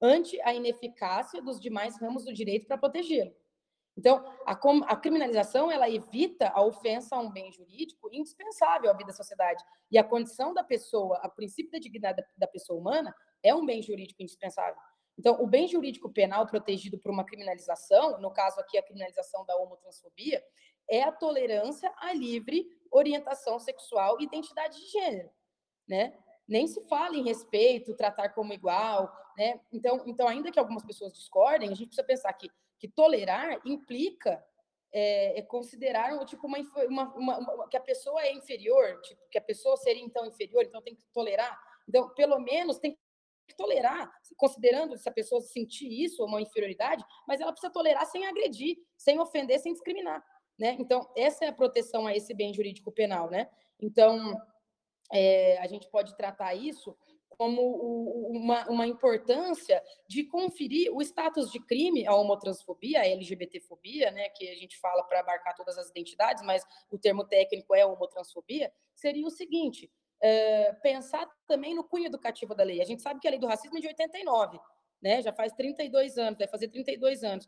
[0.00, 3.34] ante a ineficácia dos demais ramos do direito para protegê-lo.
[3.96, 9.08] Então, a, a, criminalização ela evita a ofensa a um bem jurídico indispensável à vida
[9.08, 9.64] da sociedade.
[9.90, 13.66] E a condição da pessoa, a princípio da dignidade da, da pessoa humana, é um
[13.66, 14.76] bem jurídico indispensável.
[15.18, 19.56] Então, o bem jurídico penal protegido por uma criminalização, no caso aqui a criminalização da
[19.56, 20.44] homotransfobia,
[20.88, 25.30] é a tolerância à livre orientação sexual e identidade de gênero,
[25.88, 26.16] né?
[26.48, 29.60] Nem se fala em respeito, tratar como igual, né?
[29.72, 34.42] Então, então, ainda que algumas pessoas discordem, a gente precisa pensar que, que tolerar implica
[34.92, 39.38] é, é considerar tipo uma, uma, uma, uma, que a pessoa é inferior, tipo, que
[39.38, 41.58] a pessoa seria então inferior, então tem que tolerar.
[41.88, 42.96] Então, pelo menos tem
[43.46, 48.26] que tolerar, considerando se a pessoa sentir isso uma inferioridade, mas ela precisa tolerar sem
[48.26, 50.24] agredir, sem ofender, sem discriminar,
[50.58, 50.76] né?
[50.78, 53.48] Então, essa é a proteção a esse bem jurídico penal, né?
[53.80, 54.34] Então,
[55.12, 56.96] é, a gente pode tratar isso
[57.36, 57.60] como
[58.30, 64.48] uma, uma importância de conferir o status de crime, a homotransfobia, a LGBTfobia, né, que
[64.48, 69.26] a gente fala para abarcar todas as identidades, mas o termo técnico é homotransfobia, seria
[69.26, 69.90] o seguinte,
[70.20, 72.80] é, pensar também no cunho educativo da lei.
[72.80, 74.58] A gente sabe que a lei do racismo é de 89,
[75.02, 77.46] né, já faz 32 anos, vai fazer 32 anos.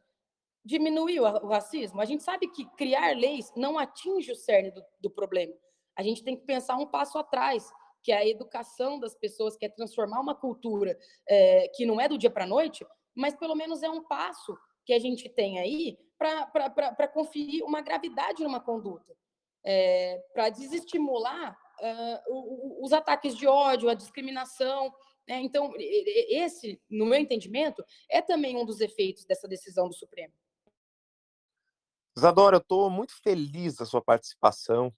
[0.65, 2.01] Diminuiu o racismo?
[2.01, 5.55] A gente sabe que criar leis não atinge o cerne do, do problema.
[5.97, 7.71] A gente tem que pensar um passo atrás,
[8.03, 10.97] que é a educação das pessoas, que é transformar uma cultura
[11.29, 14.57] é, que não é do dia para a noite, mas pelo menos é um passo
[14.85, 19.15] que a gente tem aí para conferir uma gravidade numa conduta,
[19.65, 24.93] é, para desestimular uh, os ataques de ódio, a discriminação.
[25.29, 25.41] Né?
[25.43, 30.33] Então, esse, no meu entendimento, é também um dos efeitos dessa decisão do Supremo.
[32.19, 34.93] Isadora, eu estou muito feliz da sua participação.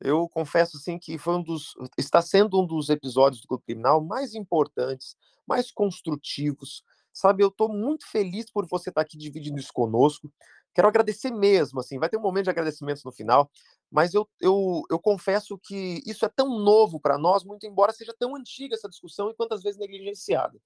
[0.00, 4.00] Eu confesso assim que foi um dos está sendo um dos episódios do Clube Criminal
[4.00, 6.84] mais importantes, mais construtivos.
[7.12, 10.32] Sabe, eu estou muito feliz por você estar tá aqui dividindo isso conosco.
[10.72, 13.50] Quero agradecer mesmo, assim, vai ter um momento de agradecimentos no final,
[13.90, 18.14] mas eu, eu, eu confesso que isso é tão novo para nós, muito embora seja
[18.16, 20.56] tão antiga essa discussão e quantas vezes negligenciada.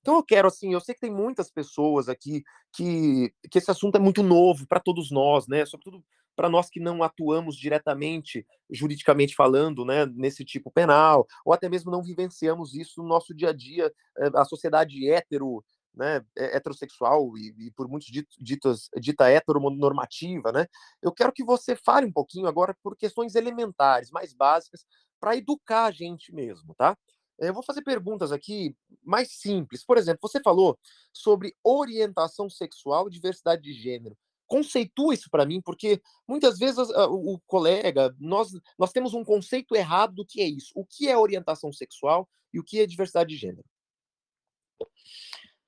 [0.00, 3.96] Então eu quero, assim, eu sei que tem muitas pessoas aqui que, que esse assunto
[3.96, 5.66] é muito novo para todos nós, né?
[5.66, 6.02] Sobretudo
[6.36, 11.90] para nós que não atuamos diretamente, juridicamente falando, né, nesse tipo penal, ou até mesmo
[11.90, 17.66] não vivenciamos isso no nosso dia a dia, eh, a sociedade hétero, né, heterossexual e,
[17.66, 18.08] e por muitos
[18.38, 20.66] ditos, dita heteronormativa, né?
[21.02, 24.84] Eu quero que você fale um pouquinho agora por questões elementares, mais básicas,
[25.20, 26.96] para educar a gente mesmo, tá?
[27.38, 29.84] Eu vou fazer perguntas aqui mais simples.
[29.84, 30.78] Por exemplo, você falou
[31.12, 34.16] sobre orientação sexual e diversidade de gênero
[34.48, 39.76] conceitua isso para mim, porque muitas vezes o, o colega, nós, nós temos um conceito
[39.76, 40.72] errado do que é isso.
[40.74, 43.64] O que é orientação sexual e o que é diversidade de gênero?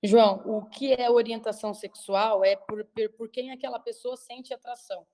[0.03, 5.07] João, o que é orientação sexual é por, por quem aquela pessoa sente atração.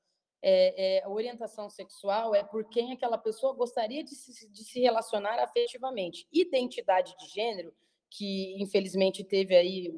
[0.43, 4.81] É, é, a orientação sexual é por quem aquela pessoa gostaria de se, de se
[4.81, 6.27] relacionar afetivamente.
[6.33, 7.75] Identidade de gênero
[8.11, 9.93] que infelizmente teve aí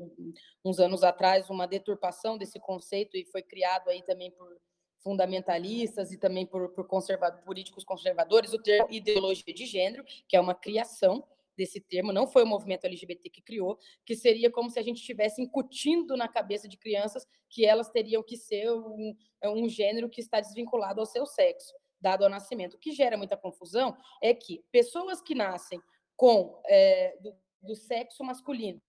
[0.64, 4.57] uns anos atrás uma deturpação desse conceito e foi criado aí também por
[5.03, 10.40] fundamentalistas e também por, por conserva políticos conservadores o termo ideologia de gênero, que é
[10.40, 11.24] uma criação
[11.59, 13.76] desse termo, não foi o movimento LGBT que criou,
[14.07, 18.22] que seria como se a gente estivesse incutindo na cabeça de crianças que elas teriam
[18.22, 19.14] que ser um,
[19.45, 22.74] um gênero que está desvinculado ao seu sexo, dado ao nascimento.
[22.74, 25.80] O que gera muita confusão é que pessoas que nascem
[26.16, 27.18] com é,
[27.61, 28.80] do sexo masculino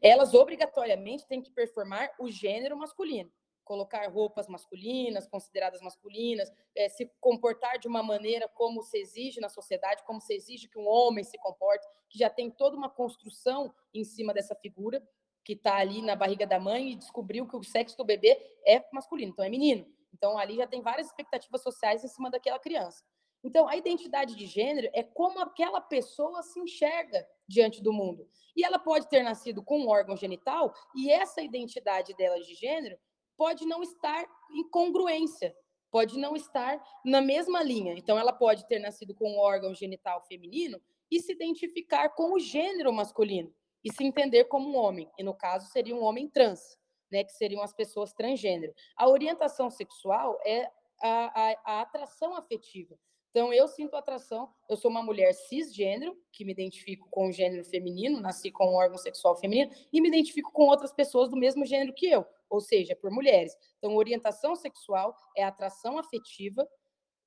[0.00, 3.30] elas obrigatoriamente têm que performar o gênero masculino
[3.64, 9.48] colocar roupas masculinas, consideradas masculinas, é, se comportar de uma maneira como se exige na
[9.48, 13.72] sociedade, como se exige que um homem se comporte, que já tem toda uma construção
[13.94, 15.02] em cima dessa figura
[15.44, 18.84] que está ali na barriga da mãe e descobriu que o sexo do bebê é
[18.92, 19.86] masculino, então é menino.
[20.14, 23.02] Então ali já tem várias expectativas sociais em cima daquela criança.
[23.44, 28.28] Então, a identidade de gênero é como aquela pessoa se enxerga diante do mundo.
[28.56, 32.96] E ela pode ter nascido com um órgão genital, e essa identidade dela de gênero
[33.42, 35.52] pode não estar em congruência,
[35.90, 37.92] pode não estar na mesma linha.
[37.98, 40.80] Então, ela pode ter nascido com um órgão genital feminino
[41.10, 45.10] e se identificar com o gênero masculino e se entender como um homem.
[45.18, 46.78] E, no caso, seria um homem trans,
[47.10, 48.72] né, que seriam as pessoas transgênero.
[48.96, 50.70] A orientação sexual é
[51.02, 52.96] a, a, a atração afetiva.
[53.32, 54.48] Então, eu sinto atração.
[54.68, 58.76] Eu sou uma mulher cisgênero, que me identifico com o gênero feminino, nasci com um
[58.76, 62.60] órgão sexual feminino, e me identifico com outras pessoas do mesmo gênero que eu, ou
[62.60, 63.56] seja, por mulheres.
[63.78, 66.68] Então, orientação sexual é atração afetiva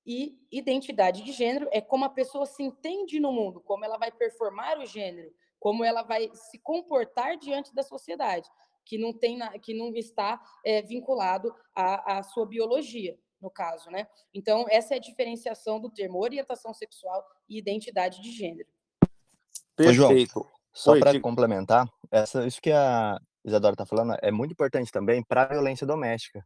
[0.06, 4.12] e identidade de gênero é como a pessoa se entende no mundo, como ela vai
[4.12, 8.48] performar o gênero, como ela vai se comportar diante da sociedade,
[8.86, 14.08] que não tem, que não está é, vinculado à, à sua biologia no caso, né?
[14.34, 18.70] Então, essa é a diferenciação do termo orientação sexual e identidade de gênero.
[19.76, 20.34] Perfeito.
[20.34, 25.24] João, só para complementar, essa, isso que a Isadora está falando é muito importante também
[25.24, 26.46] para a violência doméstica.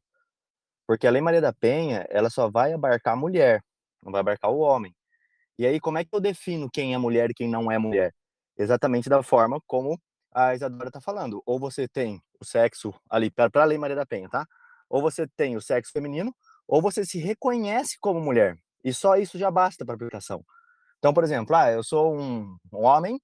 [0.85, 3.63] Porque a Lei Maria da Penha, ela só vai abarcar a mulher,
[4.03, 4.93] não vai abarcar o homem.
[5.57, 8.13] E aí, como é que eu defino quem é mulher e quem não é mulher?
[8.57, 9.99] Exatamente da forma como
[10.33, 11.41] a Isadora está falando.
[11.45, 14.45] Ou você tem o sexo ali, para a Lei Maria da Penha, tá?
[14.89, 16.33] Ou você tem o sexo feminino,
[16.67, 18.57] ou você se reconhece como mulher.
[18.83, 20.43] E só isso já basta para a aplicação.
[20.97, 23.19] Então, por exemplo, ah, eu sou um, um homem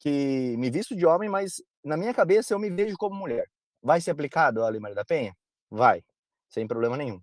[0.00, 3.48] que me visto de homem, mas na minha cabeça eu me vejo como mulher.
[3.82, 5.34] Vai ser aplicado a Lei Maria da Penha?
[5.70, 6.02] Vai,
[6.48, 7.20] sem problema nenhum.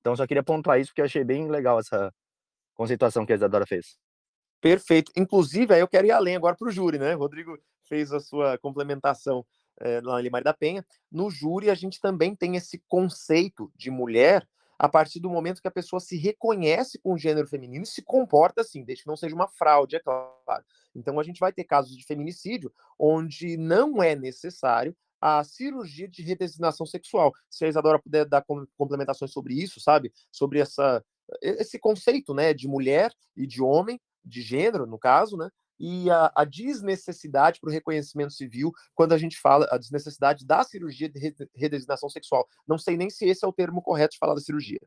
[0.00, 2.14] Então, só queria pontuar isso porque eu achei bem legal essa
[2.74, 3.98] conceituação que a Isadora fez.
[4.60, 5.10] Perfeito.
[5.16, 7.16] Inclusive, aí eu quero ir além agora para o júri, né?
[7.16, 9.44] O Rodrigo fez a sua complementação
[9.80, 10.84] é, na Lei Maria da Penha.
[11.10, 14.46] No júri, a gente também tem esse conceito de mulher
[14.78, 18.02] a partir do momento que a pessoa se reconhece com o gênero feminino e se
[18.02, 20.64] comporta assim, desde que não seja uma fraude, é claro.
[20.94, 26.22] Então a gente vai ter casos de feminicídio onde não é necessário a cirurgia de
[26.22, 27.32] redesignação sexual.
[27.48, 28.44] Se a Isadora puder dar
[28.76, 30.12] complementações sobre isso, sabe?
[30.30, 31.02] Sobre essa,
[31.40, 35.50] esse conceito, né, de mulher e de homem, de gênero, no caso, né?
[35.78, 40.62] E a, a desnecessidade para o reconhecimento civil quando a gente fala a desnecessidade da
[40.64, 42.46] cirurgia de redesignação sexual.
[42.66, 44.80] Não sei nem se esse é o termo correto de falar da cirurgia.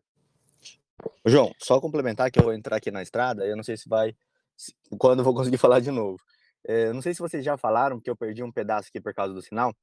[1.25, 4.15] João, só complementar que eu vou entrar aqui na estrada, eu não sei se vai,
[4.97, 6.19] quando eu vou conseguir falar de novo.
[6.65, 9.33] É, não sei se vocês já falaram, que eu perdi um pedaço aqui por causa
[9.33, 9.73] do sinal,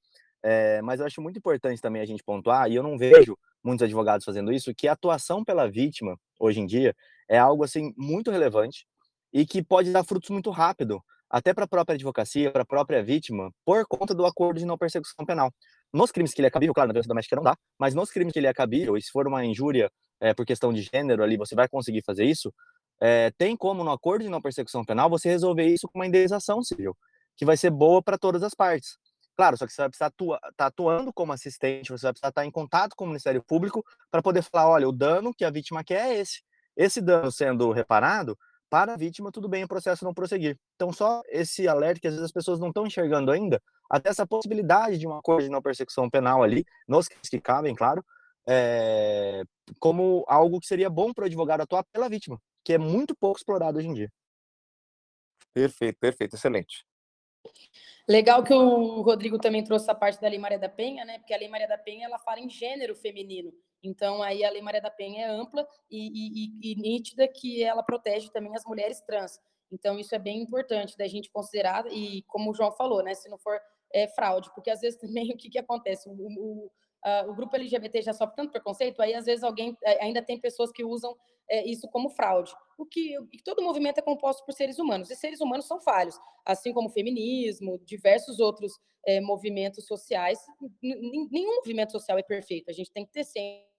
[0.43, 3.83] é, mas eu acho muito importante também a gente pontuar, e eu não vejo muitos
[3.83, 6.95] advogados fazendo isso, que a atuação pela vítima, hoje em dia,
[7.29, 8.87] é algo assim muito relevante,
[9.37, 13.03] e que pode dar frutos muito rápido, até para a própria advocacia, para a própria
[13.03, 15.53] vítima, por conta do acordo de não persecução penal.
[15.93, 18.33] Nos crimes que ele é cabível, claro, na violência doméstica não dá, mas nos crimes
[18.33, 21.37] que ele é cabível, e se for uma injúria é, por questão de gênero ali,
[21.37, 22.51] você vai conseguir fazer isso,
[22.99, 26.63] é, tem como no acordo de não persecução penal você resolver isso com uma indenização
[26.63, 26.97] civil,
[27.37, 28.97] que vai ser boa para todas as partes.
[29.37, 32.41] Claro, só que você vai precisar estar tá atuando como assistente, você vai precisar estar
[32.41, 35.51] tá em contato com o Ministério Público para poder falar, olha, o dano que a
[35.51, 36.41] vítima quer é esse.
[36.75, 40.59] Esse dano sendo reparado, para a vítima, tudo bem o processo não prosseguir.
[40.75, 44.27] Então, só esse alerta que às vezes as pessoas não estão enxergando ainda, até essa
[44.27, 48.05] possibilidade de uma coisa de não persecução penal ali, nos que cabem, claro,
[48.47, 49.43] é,
[49.79, 53.39] como algo que seria bom para o advogado atuar pela vítima, que é muito pouco
[53.39, 54.13] explorado hoje em dia.
[55.53, 56.85] Perfeito, perfeito, excelente.
[58.09, 61.19] Legal que o Rodrigo também trouxe a parte da Lei Maria da Penha, né?
[61.19, 63.53] Porque a Lei Maria da Penha ela fala em gênero feminino.
[63.87, 67.83] Então, aí a Lei Maria da Penha é ampla e, e, e, nítida que ela
[67.83, 69.41] protege também as mulheres trans.
[69.71, 73.29] Então, isso é bem importante da gente considerar, e como o João falou, né, se
[73.29, 73.59] não for
[73.93, 76.09] é, fraude, porque às vezes também o que, que acontece?
[76.09, 76.71] O, o,
[77.03, 80.71] a, o grupo LGBT já sofre tanto preconceito, aí às vezes alguém ainda tem pessoas
[80.71, 81.17] que usam
[81.49, 82.53] é, isso como fraude.
[82.79, 86.73] O que todo movimento é composto por seres humanos, e seres humanos são falhos, assim
[86.73, 88.73] como o feminismo, diversos outros
[89.07, 90.39] é, movimentos sociais.
[90.83, 93.76] Nenhum movimento social é perfeito, a gente tem que ter sempre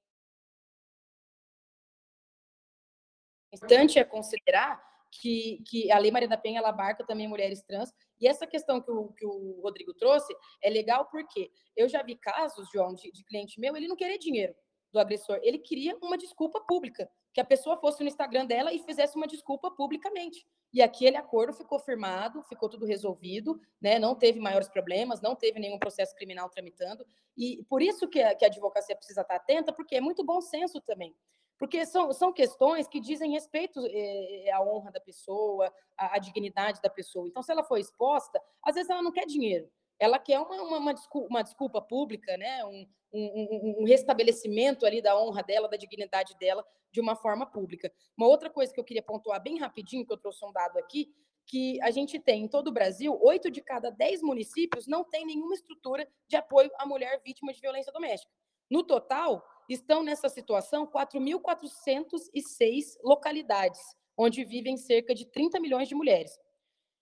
[3.57, 4.81] importante é considerar
[5.11, 7.93] que, que a Lei Maria da Penha ela abarca também mulheres trans.
[8.19, 12.15] E essa questão que o, que o Rodrigo trouxe é legal porque eu já vi
[12.15, 14.53] casos, João, de, de cliente meu, ele não queria dinheiro
[14.91, 18.79] do agressor, ele queria uma desculpa pública, que a pessoa fosse no Instagram dela e
[18.79, 20.47] fizesse uma desculpa publicamente.
[20.73, 23.99] e aquele acordo ficou firmado, ficou tudo resolvido, né?
[23.99, 27.05] não teve maiores problemas, não teve nenhum processo criminal tramitando,
[27.37, 30.41] e por isso que a, que a advocacia precisa estar atenta, porque é muito bom
[30.41, 31.15] senso também.
[31.57, 36.81] Porque são, são questões que dizem respeito é, à honra da pessoa, à, à, dignidade
[36.81, 37.27] da pessoa.
[37.27, 39.67] Então, se ela for exposta, às vezes ela não quer dinheiro,
[39.99, 42.63] ela quer uma, uma, uma, desculpa, uma desculpa, pública, né?
[42.65, 47.91] Um, um, um, restabelecimento ali da honra dela, da dignidade dela, de uma forma pública.
[48.15, 51.11] Uma outra coisa que eu queria pontuar bem rapidinho, que eu trouxe um dado aqui,
[51.47, 55.25] que a gente tem em todo o Brasil, oito de cada dez municípios não tem
[55.25, 58.31] nenhuma estrutura de apoio à mulher vítima de violência doméstica.
[58.69, 63.79] No total, estão nessa situação 4.406 localidades,
[64.17, 66.39] onde vivem cerca de 30 milhões de mulheres.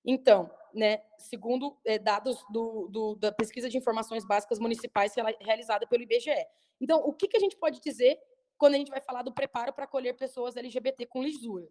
[0.06, 6.04] Então, né, segundo é, dados do, do, da pesquisa de informações básicas municipais realizada pelo
[6.04, 6.46] IBGE.
[6.80, 8.20] Então, o que, que a gente pode dizer
[8.58, 11.68] quando a gente vai falar do preparo para acolher pessoas LGBT com lisura?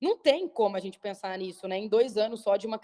[0.00, 1.76] Não tem como a gente pensar nisso, né?
[1.76, 2.80] Em dois anos só de uma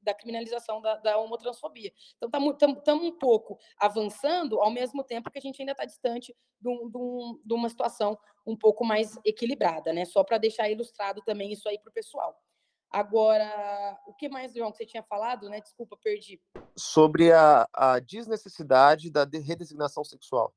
[0.00, 1.92] da criminalização da, da homotransfobia.
[2.16, 6.70] Então, estamos um pouco avançando, ao mesmo tempo que a gente ainda está distante de,
[6.90, 10.04] de, um, de, uma situação um pouco mais equilibrada, né?
[10.06, 12.34] Só para deixar ilustrado também isso aí para o pessoal.
[12.90, 15.60] Agora, o que mais, João, que você tinha falado, né?
[15.60, 16.40] Desculpa, perdi.
[16.76, 20.54] Sobre a, a desnecessidade da redesignação sexual.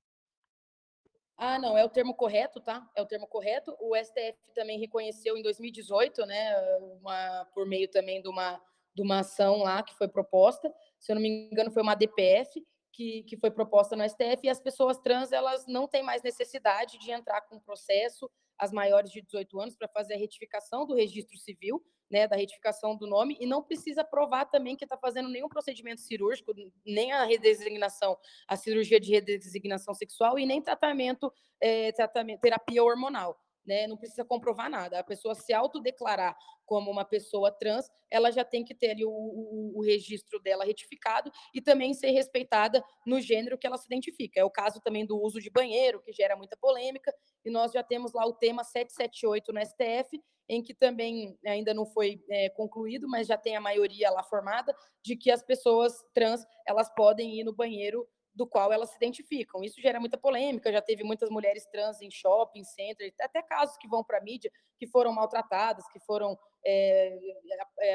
[1.38, 2.90] Ah, não, é o termo correto, tá?
[2.96, 3.76] É o termo correto.
[3.80, 6.56] O STF também reconheceu em 2018, né,
[7.00, 8.60] uma, por meio também de uma,
[8.96, 12.66] de uma ação lá que foi proposta, se eu não me engano, foi uma DPF
[12.92, 16.98] que, que foi proposta no STF, e as pessoas trans, elas não têm mais necessidade
[16.98, 18.28] de entrar com processo,
[18.58, 22.95] as maiores de 18 anos, para fazer a retificação do registro civil, né, da retificação
[22.95, 26.53] do nome, e não precisa provar também que está fazendo nenhum procedimento cirúrgico,
[26.86, 33.38] nem a redesignação, a cirurgia de redesignação sexual e nem tratamento, é, tratamento terapia hormonal.
[33.68, 34.97] Né, não precisa comprovar nada.
[34.97, 39.09] A pessoa se autodeclarar como uma pessoa trans, ela já tem que ter ali o,
[39.09, 44.39] o, o, registro dela retificado e também ser respeitada no gênero que ela se identifica.
[44.39, 47.13] É o caso também do uso de banheiro, que gera muita polêmica,
[47.43, 51.86] e nós já temos lá o tema 778 no STF, em que também ainda não
[51.86, 56.45] foi é, concluído, mas já tem a maioria lá formada, de que as pessoas trans
[56.65, 58.07] elas podem ir no banheiro
[58.38, 59.64] do qual elas se identificam.
[59.64, 63.88] Isso gera muita polêmica, já teve muitas mulheres trans em shopping, center, até casos que
[63.88, 67.18] vão para a mídia, que foram maltratadas, que foram é,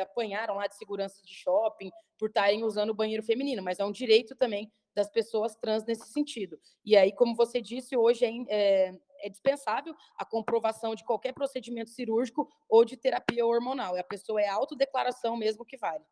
[0.03, 3.93] apanharam lá de segurança de shopping por estarem usando o banheiro feminino, mas é um
[3.93, 6.59] direito também das pessoas trans nesse sentido.
[6.85, 11.91] E aí, como você disse, hoje é, é, é dispensável a comprovação de qualquer procedimento
[11.91, 13.97] cirúrgico ou de terapia hormonal.
[13.97, 16.05] A pessoa é autodeclaração mesmo que vale.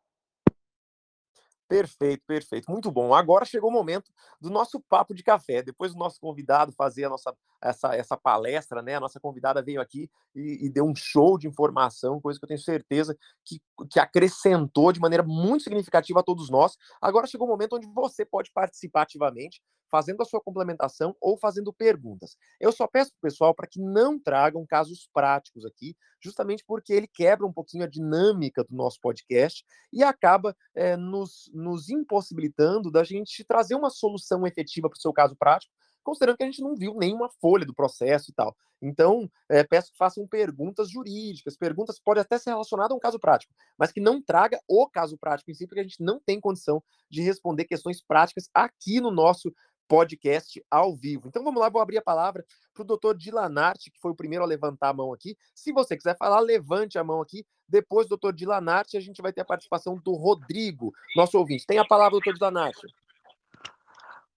[1.71, 2.69] Perfeito, perfeito.
[2.69, 3.13] Muito bom.
[3.13, 4.11] Agora chegou o momento
[4.41, 5.61] do nosso papo de café.
[5.61, 8.95] Depois do nosso convidado fazer a nossa essa, essa palestra, né?
[8.95, 12.47] A nossa convidada veio aqui e, e, deu um show de informação, coisa que eu
[12.47, 16.75] tenho certeza que, que acrescentou de maneira muito significativa a todos nós.
[17.01, 19.61] Agora chegou o momento onde você pode participar ativamente,
[19.91, 22.37] fazendo a sua complementação ou fazendo perguntas.
[22.59, 26.93] Eu só peço para o pessoal para que não tragam casos práticos aqui, justamente porque
[26.93, 32.89] ele quebra um pouquinho a dinâmica do nosso podcast e acaba é, nos, nos impossibilitando
[32.89, 35.73] da gente trazer uma solução efetiva para o seu caso prático
[36.03, 38.55] considerando que a gente não viu nenhuma folha do processo e tal.
[38.81, 43.19] Então, é, peço que façam perguntas jurídicas, perguntas podem até ser relacionadas a um caso
[43.19, 46.39] prático, mas que não traga o caso prático em si, porque a gente não tem
[46.39, 49.53] condição de responder questões práticas aqui no nosso
[49.91, 51.27] podcast ao vivo.
[51.27, 54.41] Então vamos lá, vou abrir a palavra para o doutor Dilanarte, que foi o primeiro
[54.41, 55.35] a levantar a mão aqui.
[55.53, 57.45] Se você quiser falar, levante a mão aqui.
[57.67, 61.65] Depois, doutor Dilanarte, a gente vai ter a participação do Rodrigo, nosso ouvinte.
[61.67, 62.87] Tem a palavra, doutor Dilanarte.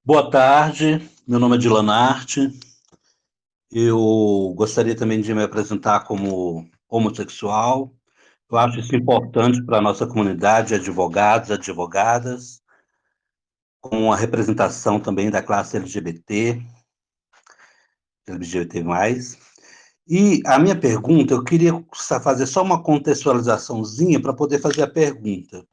[0.04, 2.50] Boa tarde, meu nome é Dylan Arte.
[3.70, 7.94] Eu gostaria também de me apresentar como homossexual.
[8.50, 12.60] Eu acho isso importante para a nossa comunidade, advogados, advogadas,
[13.90, 16.60] com a representação também da classe LGBT,
[18.26, 18.82] LGBT+.
[20.06, 21.72] E a minha pergunta, eu queria
[22.22, 25.64] fazer só uma contextualizaçãozinha para poder fazer a pergunta.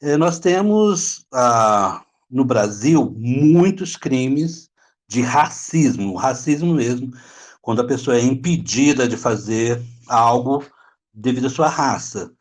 [0.00, 1.26] É, nós temos...
[1.32, 4.70] Ah, no Brasil muitos crimes
[5.06, 7.12] de racismo, racismo mesmo,
[7.60, 10.64] quando a pessoa é impedida de fazer algo
[11.12, 12.32] devido à sua raça.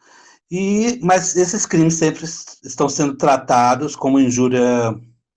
[0.52, 4.94] E, mas esses crimes sempre estão sendo tratados como injúria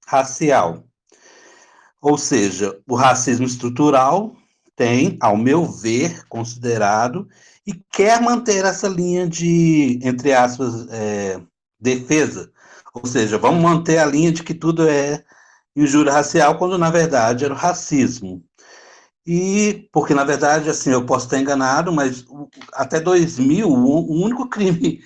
[0.06, 0.84] racial.
[2.02, 4.34] Ou seja, o racismo estrutural
[4.76, 7.28] tem, ao meu ver, considerado
[7.66, 11.40] e quer manter essa linha de, entre aspas, é,
[11.80, 12.52] defesa
[12.94, 15.24] ou seja, vamos manter a linha de que tudo é
[15.74, 18.40] injúria racial, quando na verdade era o racismo.
[19.26, 22.24] E, porque, na verdade, assim, eu posso estar enganado, mas
[22.74, 25.00] até 2000, o único crime,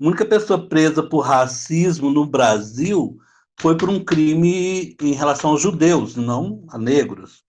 [0.00, 3.18] a única pessoa presa por racismo no Brasil
[3.60, 7.44] foi por um crime em relação aos judeus, não a negros.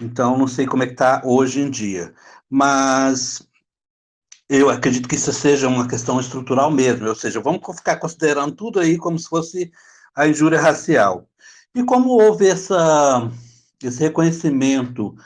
[0.00, 2.14] Então, não sei como é que está hoje em dia.
[2.50, 3.46] Mas
[4.48, 8.78] eu acredito que isso seja uma questão estrutural mesmo, ou seja, vamos ficar considerando tudo
[8.78, 9.72] aí como se fosse
[10.14, 11.28] a injúria racial.
[11.74, 13.30] E como houve essa,
[13.82, 15.16] esse reconhecimento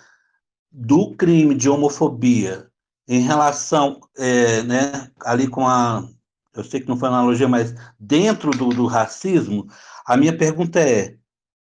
[0.70, 2.68] do crime de homofobia
[3.08, 6.08] em relação, é, né, ali com a,
[6.54, 9.66] eu sei que não foi analogia, mas dentro do, do racismo,
[10.06, 11.16] a minha pergunta é,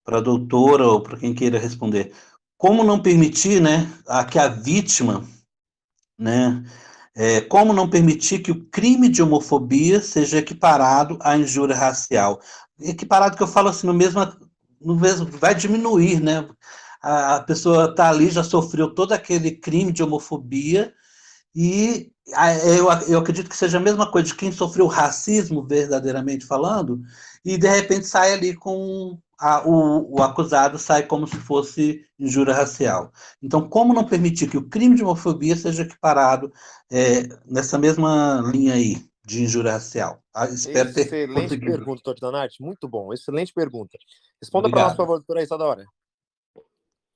[0.03, 2.13] para a doutora ou para quem queira responder,
[2.57, 5.27] como não permitir, né, a, que a vítima,
[6.17, 6.63] né,
[7.15, 12.41] é, como não permitir que o crime de homofobia seja equiparado à injúria racial?
[12.79, 14.21] Equiparado que eu falo assim, no mesmo,
[14.81, 16.45] no mesmo vai diminuir, né?
[17.05, 20.91] A, a pessoa está ali, já sofreu todo aquele crime de homofobia,
[21.55, 22.11] e
[22.65, 27.01] eu, eu acredito que seja a mesma coisa de quem sofreu racismo, verdadeiramente falando,
[27.43, 32.53] e de repente sai ali com a, o, o, acusado sai como se fosse injúria
[32.53, 33.11] racial.
[33.41, 36.51] Então, como não permitir que o crime de homofobia seja equiparado
[36.91, 40.23] é, nessa mesma linha aí de injúria racial?
[40.33, 41.71] Ah, espero Excelente ter conseguido.
[41.71, 42.61] pergunta, doutor Donati.
[42.61, 43.13] Muito bom.
[43.13, 43.97] Excelente pergunta.
[44.41, 45.85] Responda para nós, por favor, doutora Isadora.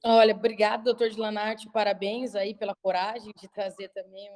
[0.03, 1.69] Olha, obrigado, doutor Dilanarte.
[1.69, 4.29] Parabéns aí pela coragem de trazer também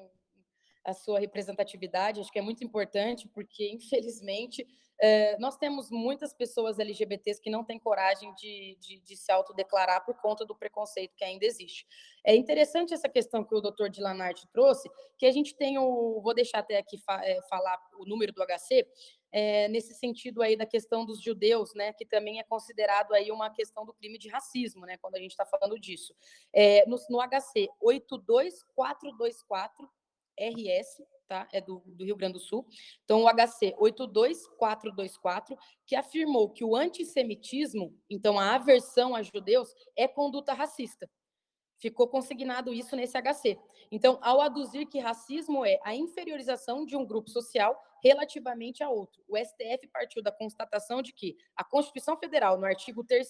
[0.84, 2.20] a sua representatividade.
[2.20, 4.68] Acho que é muito importante, porque, infelizmente,
[5.00, 10.06] é, nós temos muitas pessoas LGBTs que não têm coragem de, de, de, se autodeclarar
[10.06, 11.88] por conta do preconceito que ainda existe.
[12.26, 16.22] É interessante essa questão que o doutor Dilanarte trouxe, que a gente tem o.
[16.22, 18.86] Vou deixar até aqui é, falar o número do HC,
[19.34, 23.50] é, nesse sentido aí da questão dos judeus, né, que também é considerado aí uma
[23.50, 26.14] questão do crime de racismo, né, quando a gente está falando disso.
[26.54, 29.90] É, no, no HC 82424
[30.40, 31.48] RS, tá?
[31.52, 32.66] É do, do, Rio Grande do Sul.
[33.04, 40.08] Então, o HC 82424, que afirmou que o antissemitismo, então a aversão a judeus, é
[40.08, 41.08] conduta racista.
[41.84, 43.60] Ficou consignado isso nesse HC.
[43.92, 49.22] Então, ao aduzir que racismo é a inferiorização de um grupo social relativamente a outro,
[49.28, 53.28] o STF partiu da constatação de que a Constituição Federal, no artigo 3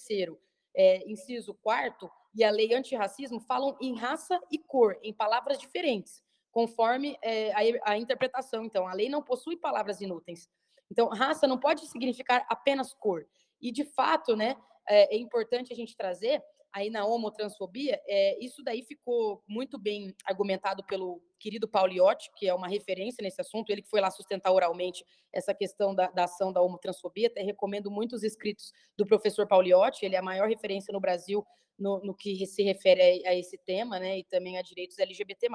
[0.72, 6.22] é, inciso 4 e a lei antirracismo falam em raça e cor, em palavras diferentes
[6.52, 8.62] conforme é, a, a interpretação.
[8.64, 10.48] Então, a lei não possui palavras inúteis.
[10.88, 13.26] Então, raça não pode significar apenas cor.
[13.60, 14.56] E, de fato, né,
[14.88, 16.40] é, é importante a gente trazer
[16.74, 22.54] aí na homotransfobia, é, isso daí ficou muito bem argumentado pelo querido Pauliotti, que é
[22.54, 26.52] uma referência nesse assunto, ele que foi lá sustentar oralmente essa questão da, da ação
[26.52, 31.00] da homotransfobia, até recomendo muitos escritos do professor Pauliotti, ele é a maior referência no
[31.00, 31.46] Brasil
[31.78, 35.46] no, no que se refere a, a, esse tema, né, e também a direitos LGBT+.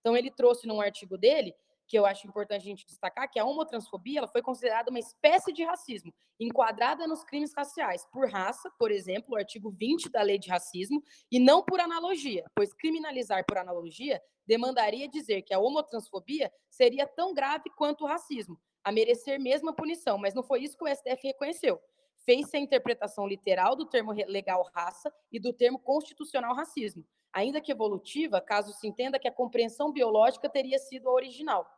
[0.00, 1.54] Então, ele trouxe num artigo dele,
[1.86, 5.52] que eu acho importante a gente destacar, que a homotransfobia ela foi considerada uma espécie
[5.52, 10.38] de racismo, enquadrada nos crimes raciais, por raça, por exemplo, o artigo 20 da Lei
[10.38, 16.52] de Racismo, e não por analogia, pois criminalizar por analogia demandaria dizer que a homotransfobia
[16.70, 20.84] seria tão grave quanto o racismo, a merecer mesma punição, mas não foi isso que
[20.84, 21.80] o STF reconheceu.
[22.24, 27.70] Fez-se a interpretação literal do termo legal raça e do termo constitucional racismo, ainda que
[27.70, 31.68] evolutiva, caso se entenda que a compreensão biológica teria sido a original.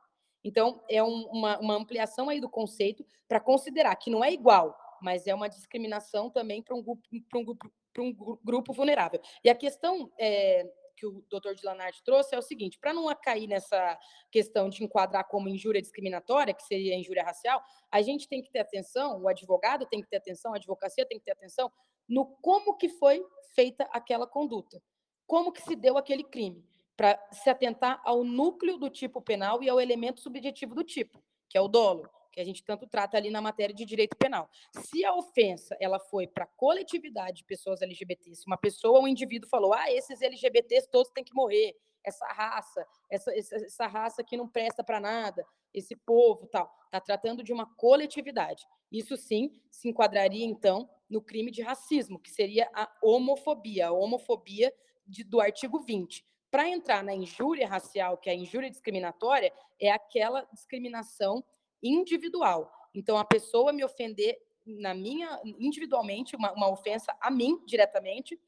[0.44, 4.76] Então, é um, uma, uma ampliação aí do conceito para considerar que não é igual,
[5.02, 7.02] mas é uma discriminação também para um, grupo,
[7.34, 9.20] um, grupo, um grupo vulnerável.
[9.44, 13.46] E a questão é, que o doutor Dilanarte trouxe é o seguinte: para não cair
[13.46, 13.98] nessa
[14.30, 18.60] questão de enquadrar como injúria discriminatória, que seria injúria racial, a gente tem que ter
[18.60, 21.70] atenção, o advogado tem que ter atenção, a advocacia tem que ter atenção
[22.08, 23.24] no como que foi
[23.54, 24.80] feita aquela conduta
[25.28, 26.64] como que se deu aquele crime,
[26.98, 31.56] para se atentar ao núcleo do tipo penal e ao elemento subjetivo do tipo, que
[31.56, 34.50] é o dolo, que a gente tanto trata ali na matéria de direito penal.
[34.72, 39.06] Se a ofensa ela foi para a coletividade de pessoas LGBTs, se uma pessoa, um
[39.06, 44.24] indivíduo falou, ah, esses LGBTs todos têm que morrer, essa raça, essa, essa, essa raça
[44.24, 48.66] que não presta para nada, esse povo, tal, está tratando de uma coletividade.
[48.90, 53.86] Isso sim se enquadraria então no crime de racismo, que seria a homofobia.
[53.86, 54.74] A homofobia
[55.06, 56.26] de, do artigo 20.
[56.50, 61.44] Para entrar na injúria racial, que é a injúria discriminatória, é aquela discriminação
[61.82, 62.72] individual.
[62.94, 68.38] Então, a pessoa me ofender na minha individualmente, uma, uma ofensa a mim diretamente.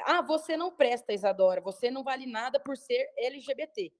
[0.00, 3.92] Ah, você não presta, Isadora, você não vale nada por ser LGBT.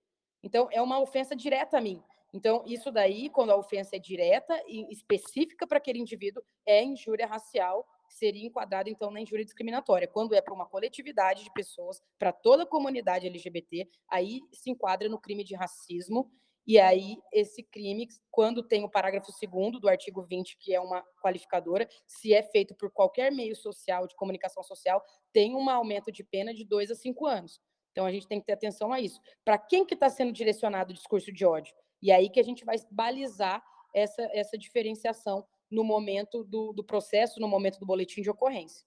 [0.43, 2.03] Então, é uma ofensa direta a mim.
[2.33, 7.27] Então, isso daí, quando a ofensa é direta e específica para aquele indivíduo, é injúria
[7.27, 10.09] racial seria enquadrado, então, na injúria discriminatória.
[10.09, 15.09] Quando é para uma coletividade de pessoas, para toda a comunidade LGBT, aí se enquadra
[15.09, 16.31] no crime de racismo,
[16.67, 21.03] e aí esse crime, quando tem o parágrafo 2 do artigo 20, que é uma
[21.23, 25.03] qualificadora, se é feito por qualquer meio social, de comunicação social,
[25.33, 27.59] tem um aumento de pena de dois a cinco anos.
[27.91, 29.19] Então, a gente tem que ter atenção a isso.
[29.43, 31.75] Para quem que está sendo direcionado o discurso de ódio?
[32.03, 37.41] E aí que a gente vai balizar essa, essa diferenciação no momento do, do processo,
[37.41, 38.87] no momento do boletim de ocorrência.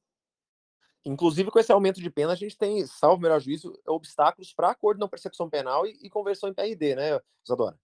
[1.04, 5.00] Inclusive, com esse aumento de pena, a gente tem, salvo melhor juízo, obstáculos para acordo
[5.00, 7.78] não persecução penal e, e, conversão em PRD, né, Isadora?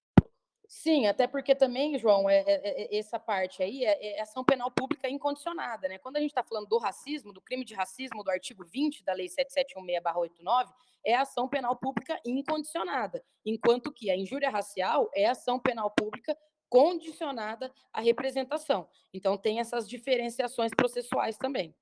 [0.67, 4.69] Sim, até porque também, João, é, é, é essa parte aí é, é, ação penal
[4.69, 5.97] pública incondicionada, né?
[5.97, 9.13] Quando a gente está falando do racismo, do crime de racismo do artigo 20 da
[9.13, 10.69] Lei 7716-89,
[11.05, 16.37] é ação penal pública incondicionada, enquanto que a injúria racial é ação penal pública
[16.69, 18.87] condicionada à representação.
[19.13, 21.75] Então, tem essas diferenciações processuais também.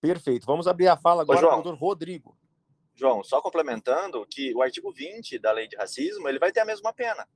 [0.00, 0.46] Perfeito.
[0.46, 2.36] Vamos abrir a fala agora Ô, doutor Rodrigo.
[2.94, 6.64] João, só complementando que o artigo 20 da lei de racismo ele vai ter a
[6.64, 7.26] mesma pena.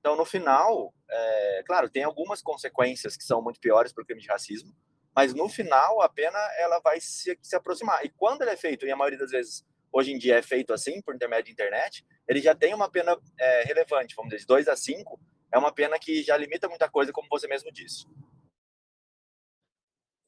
[0.00, 4.20] Então, no final, é, claro, tem algumas consequências que são muito piores para o crime
[4.20, 4.74] de racismo,
[5.14, 8.04] mas no final a pena ela vai se, se aproximar.
[8.04, 10.72] E quando ele é feito, e a maioria das vezes hoje em dia é feito
[10.72, 14.46] assim, por intermédio de internet, ele já tem uma pena é, relevante, vamos dizer, de
[14.46, 15.20] 2 a 5,
[15.54, 18.06] é uma pena que já limita muita coisa, como você mesmo disse.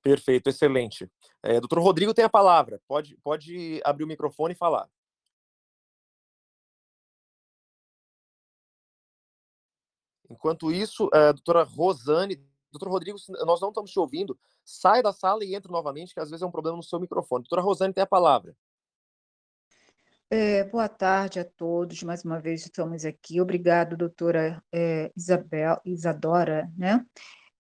[0.01, 1.11] Perfeito, excelente.
[1.43, 2.81] É, doutor Rodrigo tem a palavra.
[2.87, 4.89] Pode, pode abrir o microfone e falar.
[10.31, 12.37] Enquanto isso, a doutora Rosane,
[12.71, 14.39] doutor Rodrigo, nós não estamos te ouvindo.
[14.65, 17.43] Sai da sala e entre novamente, que às vezes é um problema no seu microfone.
[17.43, 18.57] Doutora Rosane tem a palavra.
[20.29, 23.41] É, boa tarde a todos, mais uma vez estamos aqui.
[23.41, 27.05] Obrigado, doutora é, Isabel, Isadora, né?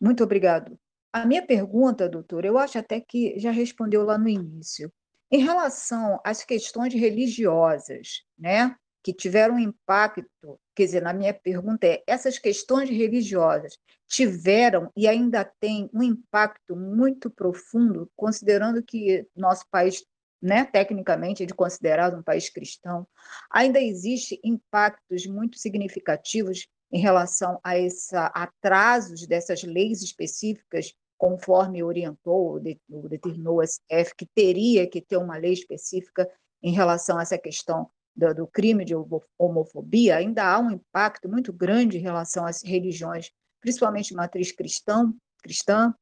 [0.00, 0.78] Muito obrigado
[1.16, 4.92] a minha pergunta, doutor, eu acho até que já respondeu lá no início.
[5.30, 12.02] Em relação às questões religiosas, né, que tiveram impacto, quer dizer, na minha pergunta é,
[12.06, 20.04] essas questões religiosas tiveram e ainda têm um impacto muito profundo, considerando que nosso país,
[20.46, 23.06] né, tecnicamente é considerado um país cristão,
[23.50, 32.60] ainda existe impactos muito significativos em relação a esses atrasos dessas leis específicas conforme orientou
[32.88, 36.30] ou determinou o STF, que teria que ter uma lei específica
[36.62, 38.94] em relação a essa questão do, do, crime de
[39.38, 43.30] homofobia, ainda há um impacto muito grande em relação às religiões,
[43.60, 45.92] principalmente matriz cristã, cristã.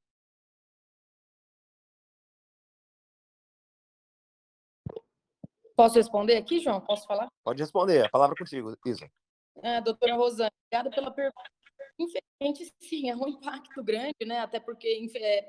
[5.77, 6.81] Posso responder aqui, João?
[6.81, 7.29] Posso falar?
[7.43, 9.11] Pode responder, a palavra contigo, Isa.
[9.63, 11.51] É, doutora Rosane, obrigada pela pergunta.
[11.99, 14.41] Infelizmente, sim, é um impacto grande, né?
[14.41, 15.47] Até porque, é,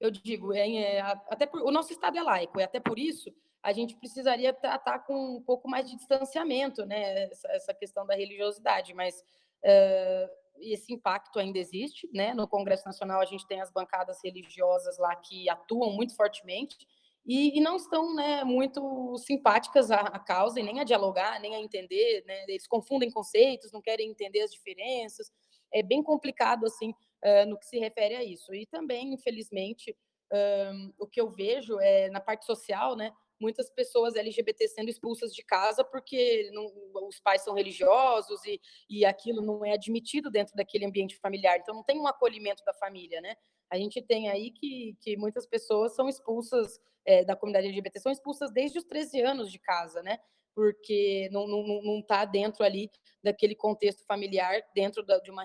[0.00, 3.32] eu digo, é, é, até por, o nosso Estado é laico, e até por isso
[3.62, 7.24] a gente precisaria tratar com um pouco mais de distanciamento, né?
[7.24, 9.24] Essa, essa questão da religiosidade, mas
[9.64, 12.34] uh, esse impacto ainda existe, né?
[12.34, 16.76] No Congresso Nacional a gente tem as bancadas religiosas lá que atuam muito fortemente,
[17.26, 21.54] e, e, não estão né, muito simpáticas à, à, causa e nem a dialogar, nem
[21.54, 22.22] a entender.
[22.26, 22.44] Né?
[22.48, 25.32] Eles confundem conceitos, não querem entender as diferenças
[25.74, 28.54] é bem complicado assim uh, no que se refere a isso.
[28.54, 29.94] E também, infelizmente,
[30.32, 33.12] um, o que eu vejo é na parte social, né?
[33.40, 36.66] Muitas pessoas LGBT sendo expulsas de casa porque não,
[37.06, 41.58] os pais são religiosos e, e aquilo não é admitido dentro daquele ambiente familiar.
[41.58, 43.36] Então, não tem um acolhimento da família, né?
[43.74, 48.12] A gente tem aí que, que muitas pessoas são expulsas é, da comunidade LGBT, são
[48.12, 50.18] expulsas desde os 13 anos de casa, né?
[50.54, 52.88] porque não está não, não tá dentro ali
[53.22, 55.44] daquele contexto familiar, dentro da, de uma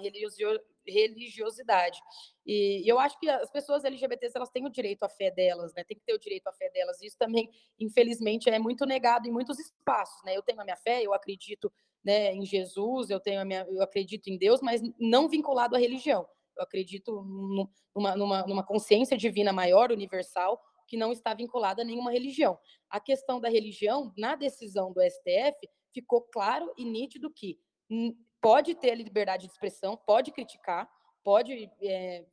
[0.86, 2.00] religiosidade.
[2.46, 5.84] E, eu acho que as pessoas LGBTs elas têm o direito à fé delas, né?
[5.84, 7.02] Tem que ter o direito à fé delas.
[7.02, 7.50] Isso também,
[7.80, 10.38] infelizmente, é muito negado em muitos espaços, né?
[10.38, 11.72] Eu tenho a minha fé, eu acredito
[12.04, 15.80] né, em Jesus, eu tenho a minha, eu acredito em Deus, mas não vinculado à
[15.80, 16.28] religião.
[16.56, 17.22] Eu acredito
[17.96, 22.58] numa, numa, numa consciência divina maior, universal, que não está vinculada a nenhuma religião.
[22.90, 27.60] A questão da religião, na decisão do STF, ficou claro e nítido que
[28.42, 30.90] pode ter liberdade de expressão, pode criticar,
[31.24, 32.26] pode é,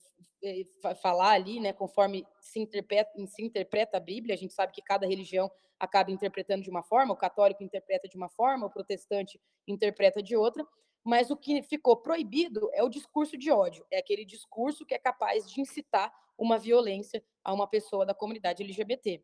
[0.43, 0.65] é,
[0.97, 4.35] falar ali, né, conforme se interpreta, se interpreta a Bíblia.
[4.35, 8.17] A gente sabe que cada religião acaba interpretando de uma forma, o católico interpreta de
[8.17, 10.67] uma forma, o protestante interpreta de outra.
[11.07, 14.99] Mas o que ficou proibido é o discurso de ódio, é aquele discurso que é
[14.99, 19.23] capaz de incitar uma violência a uma pessoa da comunidade LGBT.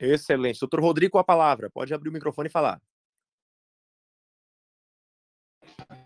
[0.00, 0.58] Excelente.
[0.58, 1.68] Doutor Rodrigo, com a palavra.
[1.68, 2.80] Pode abrir o microfone e falar.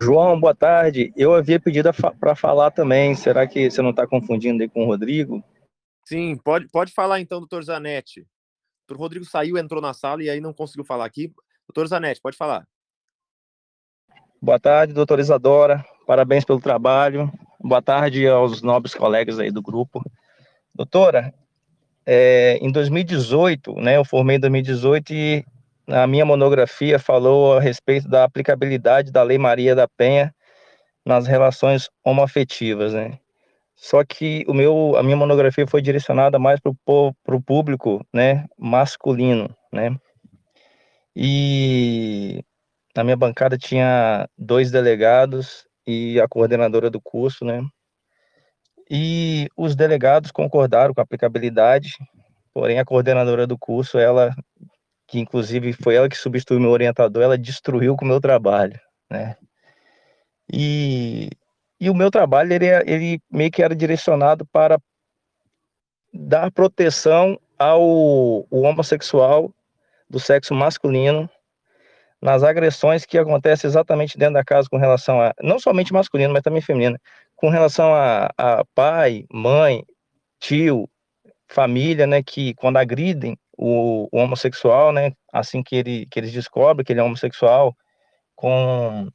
[0.01, 1.13] João, boa tarde.
[1.15, 3.15] Eu havia pedido para falar também.
[3.15, 5.41] Será que você não está confundindo aí com o Rodrigo?
[6.05, 8.27] Sim, pode, pode falar então, doutor Zanetti.
[8.91, 11.33] O Rodrigo saiu, entrou na sala e aí não conseguiu falar aqui.
[11.65, 12.67] Doutor Zanetti, pode falar.
[14.39, 15.83] Boa tarde, doutora Isadora.
[16.05, 17.31] Parabéns pelo trabalho.
[17.59, 19.99] Boa tarde aos nobres colegas aí do grupo.
[20.75, 21.33] Doutora,
[22.05, 25.45] é, em 2018, né, eu formei em 2018 e
[25.87, 30.31] a minha monografia falou a respeito da aplicabilidade da Lei Maria da Penha
[31.03, 33.17] nas relações homoafetivas, né?
[33.75, 36.71] Só que o meu, a minha monografia foi direcionada mais para
[37.35, 39.95] o público, né, masculino, né?
[41.15, 42.43] E
[42.97, 47.61] na minha bancada tinha dois delegados e a coordenadora do curso, né?
[48.89, 51.91] E os delegados concordaram com a aplicabilidade,
[52.51, 54.33] porém a coordenadora do curso, ela
[55.05, 58.79] que inclusive foi ela que substituiu meu orientador, ela destruiu com o meu trabalho,
[59.09, 59.37] né?
[60.51, 61.29] E,
[61.79, 64.79] e o meu trabalho, ele, ele meio que era direcionado para
[66.11, 69.53] dar proteção ao homossexual
[70.09, 71.29] do sexo masculino
[72.21, 76.41] nas agressões que acontecem exatamente dentro da casa com relação a, não somente masculino, mas
[76.41, 76.97] também feminino,
[77.35, 79.83] com relação a, a pai, mãe,
[80.39, 80.89] tio,
[81.47, 86.83] família, né, que quando agridem o, o, homossexual, né, assim que, ele, que eles descobrem
[86.83, 87.75] que ele é homossexual,
[88.35, 89.09] com,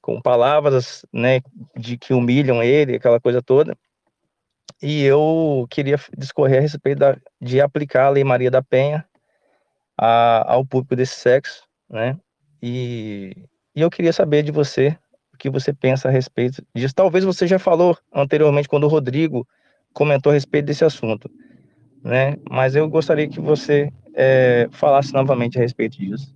[0.00, 1.40] com palavras, né,
[1.76, 3.76] de que humilham ele, aquela coisa toda.
[4.82, 9.06] E eu queria discorrer a respeito da, de aplicar a Lei Maria da Penha
[9.98, 12.18] a, ao público desse sexo, né,
[12.62, 14.96] e, e eu queria saber de você
[15.32, 16.94] o que você pensa a respeito disso.
[16.94, 19.46] Talvez você já falou anteriormente quando o Rodrigo
[19.92, 21.30] comentou a respeito desse assunto
[22.06, 22.36] né?
[22.48, 26.34] Mas eu gostaria que você é, falasse novamente a respeito disso.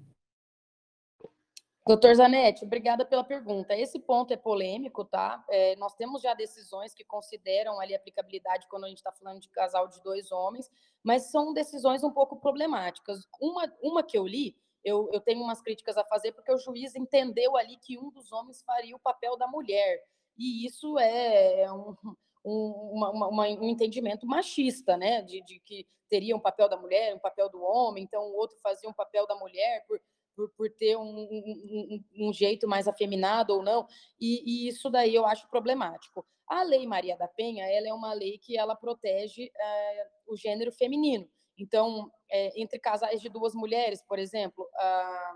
[1.86, 3.76] Doutor Zanetti, obrigada pela pergunta.
[3.76, 5.42] Esse ponto é polêmico, tá?
[5.48, 9.48] É, nós temos já decisões que consideram ali aplicabilidade quando a gente está falando de
[9.48, 10.70] casal de dois homens,
[11.02, 13.26] mas são decisões um pouco problemáticas.
[13.40, 16.94] Uma, uma que eu li, eu, eu tenho umas críticas a fazer, porque o juiz
[16.94, 20.02] entendeu ali que um dos homens faria o papel da mulher.
[20.36, 21.94] E isso é um,
[22.44, 25.22] um, uma, uma, um entendimento machista, né?
[25.22, 28.58] De, de, que teria um papel da mulher, um papel do homem, então o outro
[28.62, 30.00] fazia um papel da mulher por,
[30.34, 33.86] por, por ter um, um, um, jeito mais afeminado ou não,
[34.20, 36.26] e, e, isso daí eu acho problemático.
[36.48, 40.72] A Lei Maria da Penha, ela é uma lei que ela protege é, o gênero
[40.72, 41.30] feminino.
[41.60, 45.32] Então, é, entre casais de duas mulheres, por exemplo, a,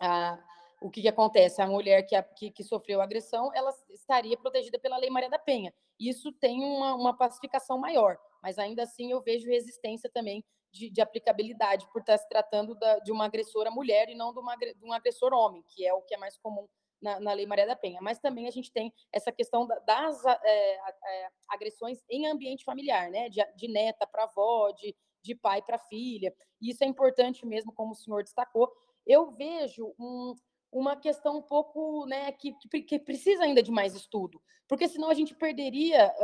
[0.00, 0.38] a
[0.80, 1.62] o que, que, acontece?
[1.62, 5.38] A mulher que, a, que, que, sofreu agressão, ela estaria protegida pela Lei Maria da
[5.38, 5.72] Penha.
[5.98, 11.00] Isso tem uma, uma pacificação maior, mas ainda assim eu vejo resistência também de, de
[11.00, 14.84] aplicabilidade por estar se tratando da, de uma agressora mulher e não de, uma, de,
[14.84, 16.66] um agressor homem, que é o que é mais comum
[17.00, 18.00] na, na, Lei Maria da Penha.
[18.00, 23.28] Mas também a gente tem essa questão das é, é, agressões em ambiente familiar, né?
[23.28, 26.34] De, de neta para avó, de, de pai para filha.
[26.60, 28.70] Isso é importante mesmo, como o senhor destacou.
[29.06, 30.34] Eu vejo um,
[30.72, 35.14] uma questão um pouco, né, que, que, precisa ainda de mais estudo, porque senão a
[35.14, 36.14] gente perderia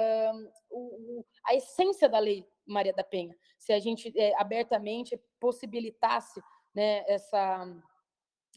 [0.71, 6.41] o, a essência da lei Maria da Penha, se a gente é, abertamente possibilitasse
[6.75, 7.67] né, essa,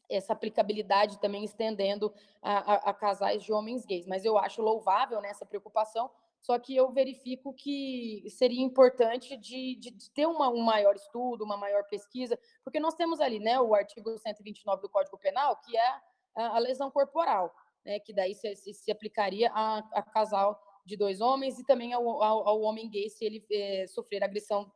[0.10, 4.06] essa aplicabilidade também estendendo a, a, a, casais de homens gays.
[4.06, 6.10] Mas eu acho louvável né, preocupação,
[6.42, 11.56] só que eu verifico que seria importante de, de, ter uma, um maior estudo, uma
[11.56, 15.90] maior pesquisa, porque nós temos ali né, o artigo 129 do Código Penal, que é
[16.36, 17.54] a, a lesão corporal,
[17.86, 21.94] né, que daí se, se, se aplicaria a, a, casal de dois homens e também
[21.94, 24.72] ao, ao, ao homem gay se ele é, sofrer agressão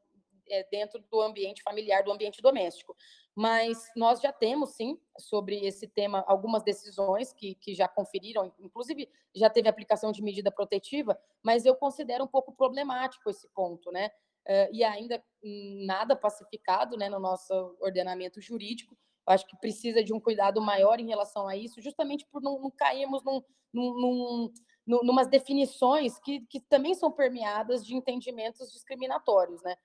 [0.47, 2.95] é, dentro do ambiente familiar, do ambiente doméstico.
[3.35, 9.09] Mas nós já temos, sim, sobre esse tema, algumas decisões que, que já conferiram, inclusive
[9.35, 14.09] já teve aplicação de medida protetiva, mas eu considero um pouco problemático esse ponto, né?
[14.47, 15.21] Uh, e ainda
[15.85, 18.95] nada pacificado né, no nosso ordenamento jurídico.
[19.25, 22.71] Acho que precisa de um cuidado maior em relação a isso, justamente por não, não
[22.71, 23.41] cairmos num,
[23.73, 24.51] num,
[24.85, 29.75] num, numas definições que, que também são permeadas de entendimentos discriminatórios, né?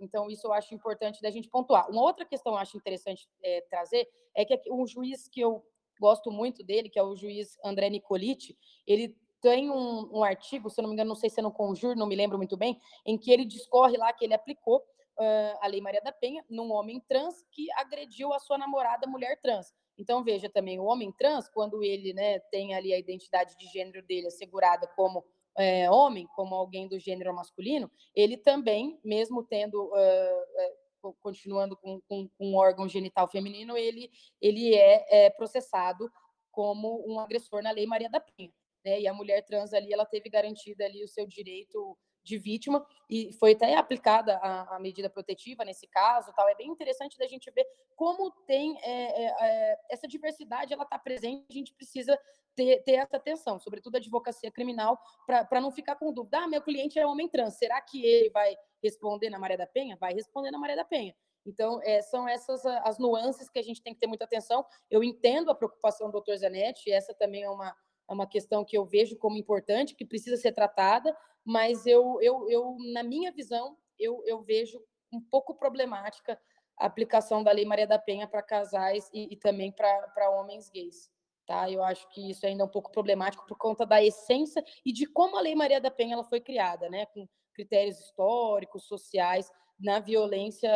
[0.00, 1.90] Então, isso eu acho importante da gente pontuar.
[1.90, 5.64] Uma outra questão que eu acho interessante é, trazer é que um juiz que eu
[5.98, 10.80] gosto muito dele, que é o juiz André Nicoliti, ele tem um, um, artigo, se
[10.80, 12.80] eu não me engano, não sei se é no Conjur, não me lembro muito bem,
[13.04, 16.70] em que ele discorre lá que ele aplicou uh, a Lei Maria da Penha num
[16.72, 19.74] homem trans que agrediu a sua namorada mulher trans.
[19.98, 24.02] Então, veja também, o homem trans, quando ele né, tem ali a identidade de gênero
[24.06, 25.24] dele assegurada como
[25.56, 32.28] é, homem, como alguém do gênero masculino, ele também, mesmo tendo, uh, continuando com, com,
[32.28, 36.10] com, um órgão genital feminino, ele, ele é, é processado
[36.50, 38.52] como um agressor na Lei Maria da Penha.
[38.84, 39.00] Né?
[39.00, 43.32] E a mulher trans ali, ela teve garantida ali o seu direito de vítima e
[43.32, 46.48] foi até aplicada a, a, medida protetiva nesse caso tal.
[46.48, 47.66] É bem interessante da gente ver
[47.96, 52.18] como tem é, é, é essa diversidade ela está presente a gente precisa
[52.54, 56.38] ter, ter essa atenção sobretudo a advocacia criminal para não ficar com dúvida.
[56.38, 59.96] Ah meu cliente é homem trans será que ele vai responder na Maria da Penha?
[59.96, 61.14] Vai responder na Maria da Penha.
[61.44, 64.64] Então, é, são essas as nuances que a gente tem que ter muita atenção.
[64.90, 68.76] Eu entendo a preocupação do doutor Zanetti, essa também é uma, é uma questão que
[68.76, 73.76] eu vejo como importante, que precisa ser tratada, mas eu, eu, eu na minha visão,
[73.98, 74.82] eu, eu vejo
[75.12, 76.40] um pouco problemática
[76.78, 81.10] a aplicação da Lei Maria da Penha para casais e, e também para homens gays.
[81.46, 81.70] Tá?
[81.70, 85.06] Eu acho que isso ainda é um pouco problemático por conta da essência e de
[85.06, 87.06] como a Lei Maria da Penha ela foi criada, né?
[87.06, 90.70] com critérios históricos, sociais, na violência,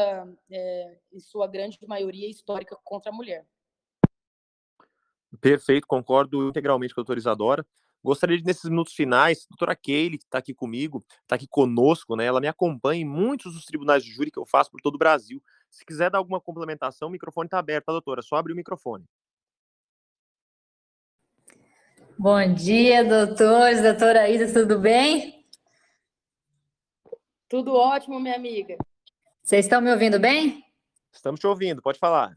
[0.51, 3.47] é, em sua grande maioria, histórica contra a mulher.
[5.41, 7.67] Perfeito, concordo integralmente com a doutora.
[8.03, 12.15] Gostaria de, nesses minutos finais, a doutora Keile, que está aqui comigo, está aqui conosco,
[12.15, 12.25] né?
[12.25, 14.99] Ela me acompanha em muitos dos tribunais de júri que eu faço por todo o
[14.99, 15.43] Brasil.
[15.71, 18.23] Se quiser dar alguma complementação, o microfone está aberto, tá, doutora?
[18.23, 19.05] Só abre o microfone.
[22.19, 25.45] Bom dia, doutores, doutora Isa, tudo bem?
[27.49, 28.77] Tudo ótimo, minha amiga.
[29.43, 30.65] Vocês estão me ouvindo bem?
[31.13, 32.37] Estamos te ouvindo, pode falar.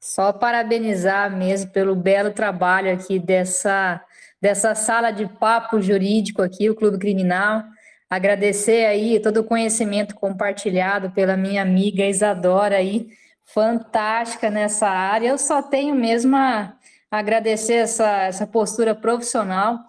[0.00, 4.00] Só parabenizar mesmo pelo belo trabalho aqui dessa,
[4.40, 7.64] dessa sala de papo jurídico aqui, o Clube Criminal.
[8.08, 13.08] Agradecer aí todo o conhecimento compartilhado pela minha amiga Isadora aí,
[13.44, 15.28] fantástica nessa área.
[15.28, 16.74] Eu só tenho mesmo a
[17.10, 19.80] agradecer essa, essa postura profissional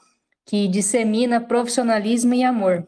[0.45, 2.87] que dissemina profissionalismo e amor.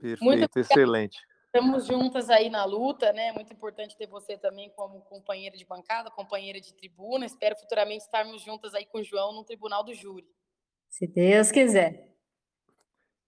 [0.00, 1.18] Perfeito, excelente.
[1.52, 3.32] Estamos juntas aí na luta, né?
[3.32, 7.26] Muito importante ter você também como companheira de bancada, companheira de tribuna.
[7.26, 10.28] Espero futuramente estarmos juntas aí com o João no tribunal do júri.
[10.88, 12.14] Se Deus quiser.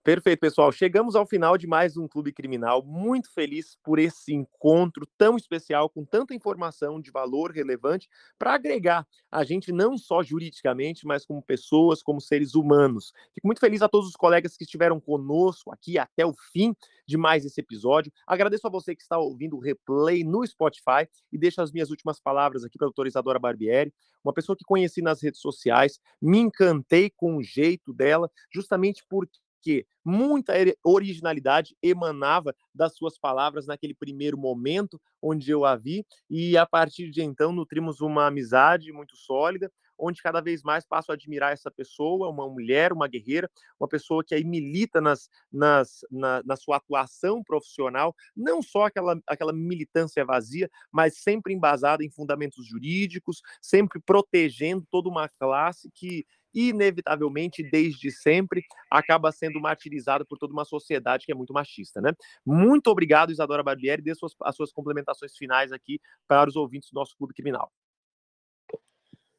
[0.05, 0.72] Perfeito, pessoal.
[0.72, 2.84] Chegamos ao final de mais um Clube Criminal.
[2.84, 9.07] Muito feliz por esse encontro tão especial, com tanta informação de valor relevante para agregar
[9.30, 13.12] a gente não só juridicamente, mas como pessoas, como seres humanos.
[13.32, 16.74] Fico muito feliz a todos os colegas que estiveram conosco aqui até o fim
[17.07, 18.12] de mais esse episódio.
[18.26, 22.18] Agradeço a você que está ouvindo o replay no Spotify e deixo as minhas últimas
[22.18, 23.94] palavras aqui para a doutora Isadora Barbieri,
[24.24, 29.38] uma pessoa que conheci nas redes sociais, me encantei com o jeito dela, justamente porque
[29.63, 30.53] porque muita
[30.83, 37.09] originalidade emanava das suas palavras naquele primeiro momento onde eu a vi, e a partir
[37.11, 41.71] de então nutrimos uma amizade muito sólida, onde cada vez mais passo a admirar essa
[41.71, 43.49] pessoa, uma mulher, uma guerreira,
[43.79, 49.21] uma pessoa que aí milita nas, nas, na, na sua atuação profissional, não só aquela,
[49.29, 56.27] aquela militância vazia, mas sempre embasada em fundamentos jurídicos, sempre protegendo toda uma classe que
[56.55, 62.12] inevitavelmente, desde sempre, acaba sendo martirizado por toda uma sociedade que é muito machista, né?
[62.44, 66.94] Muito obrigado, Isadora Barbieri, dê suas, as suas complementações finais aqui para os ouvintes do
[66.94, 67.70] nosso Clube Criminal.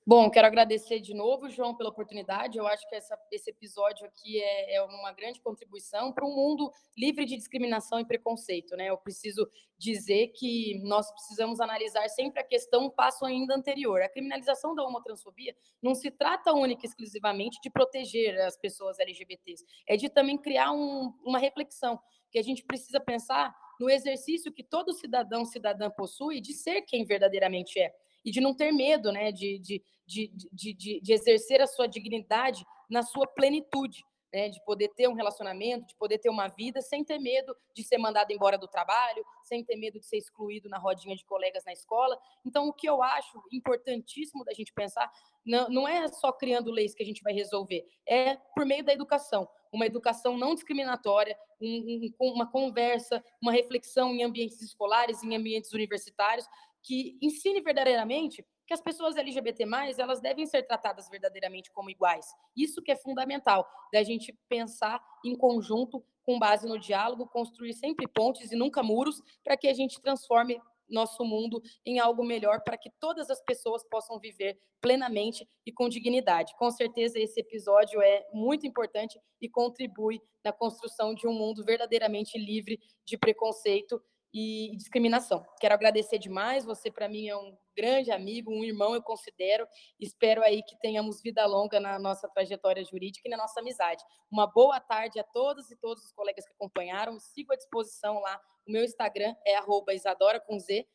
[0.05, 2.57] Bom, quero agradecer de novo, João, pela oportunidade.
[2.57, 6.69] Eu acho que essa, esse episódio aqui é, é uma grande contribuição para um mundo
[6.97, 8.75] livre de discriminação e preconceito.
[8.75, 8.89] Né?
[8.89, 14.01] Eu preciso dizer que nós precisamos analisar sempre a questão um passo ainda anterior.
[14.01, 19.63] A criminalização da homotransfobia não se trata única e exclusivamente de proteger as pessoas LGBTs,
[19.87, 21.97] é de também criar um, uma reflexão
[22.29, 27.05] que a gente precisa pensar no exercício que todo cidadão, cidadã possui de ser quem
[27.05, 27.93] verdadeiramente é
[28.23, 32.65] e de não ter medo né, de, de, de, de, de, exercer a sua dignidade
[32.89, 34.03] na sua plenitude.
[34.33, 37.83] Né, de poder ter um relacionamento, de poder ter uma vida sem ter medo de
[37.83, 41.63] ser mandado embora do trabalho, sem ter medo de ser excluído na rodinha de colegas
[41.63, 42.17] na escola.
[42.43, 45.07] Então, o que eu acho importantíssimo da gente pensar
[45.45, 48.91] não, não é só criando leis que a gente vai resolver, é por meio da
[48.91, 49.47] educação.
[49.71, 55.73] Uma educação não discriminatória, um, um, uma conversa, uma reflexão em ambientes escolares, em ambientes
[55.73, 56.47] universitários,
[56.83, 59.63] que ensine verdadeiramente que as pessoas LGBT+,
[59.97, 62.25] elas devem ser tratadas verdadeiramente como iguais.
[62.55, 68.07] Isso que é fundamental, da gente pensar em conjunto, com base no diálogo, construir sempre
[68.07, 72.77] pontes e nunca muros, para que a gente transforme nosso mundo em algo melhor para
[72.77, 76.53] que todas as pessoas possam viver plenamente e com dignidade.
[76.57, 82.37] Com certeza esse episódio é muito importante e contribui na construção de um mundo verdadeiramente
[82.37, 84.01] livre de preconceito
[84.33, 85.45] e discriminação.
[85.59, 89.67] Quero agradecer demais, você para mim é um grande amigo, um irmão eu considero.
[89.99, 94.03] Espero aí que tenhamos vida longa na nossa trajetória jurídica e na nossa amizade.
[94.31, 97.19] Uma boa tarde a todos e todos os colegas que acompanharam.
[97.19, 98.39] Sigo à disposição lá.
[98.67, 99.59] O meu Instagram é
[99.93, 100.87] @isadora com Z,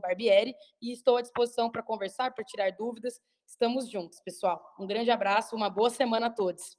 [0.00, 3.20] Barbieri e estou à disposição para conversar, para tirar dúvidas.
[3.44, 4.62] Estamos juntos, pessoal.
[4.78, 6.78] Um grande abraço, uma boa semana a todos.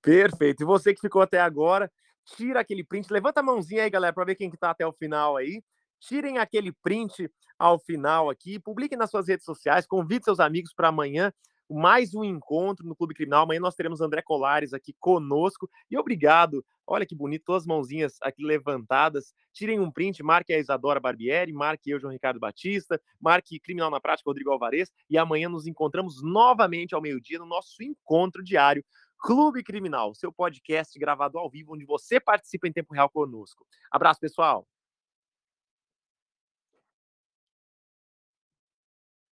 [0.00, 0.62] Perfeito.
[0.62, 1.92] E você que ficou até agora,
[2.36, 4.92] tira aquele print, levanta a mãozinha aí, galera, para ver quem que tá até o
[4.92, 5.62] final aí.
[6.00, 10.88] Tirem aquele print ao final aqui, publiquem nas suas redes sociais, convide seus amigos para
[10.88, 11.32] amanhã
[11.68, 13.42] mais um encontro no Clube Criminal.
[13.42, 15.68] Amanhã nós teremos André Colares aqui conosco.
[15.90, 16.64] E obrigado.
[16.86, 19.34] Olha que bonito, todas as mãozinhas aqui levantadas.
[19.52, 24.00] Tirem um print, marque a Isadora Barbieri, marque eu, João Ricardo Batista, marque Criminal na
[24.00, 24.92] Prática, Rodrigo Alvarez.
[25.10, 28.84] E amanhã nos encontramos novamente ao meio-dia no nosso encontro diário
[29.18, 33.66] Clube Criminal, seu podcast gravado ao vivo, onde você participa em tempo real conosco.
[33.90, 34.66] Abraço, pessoal!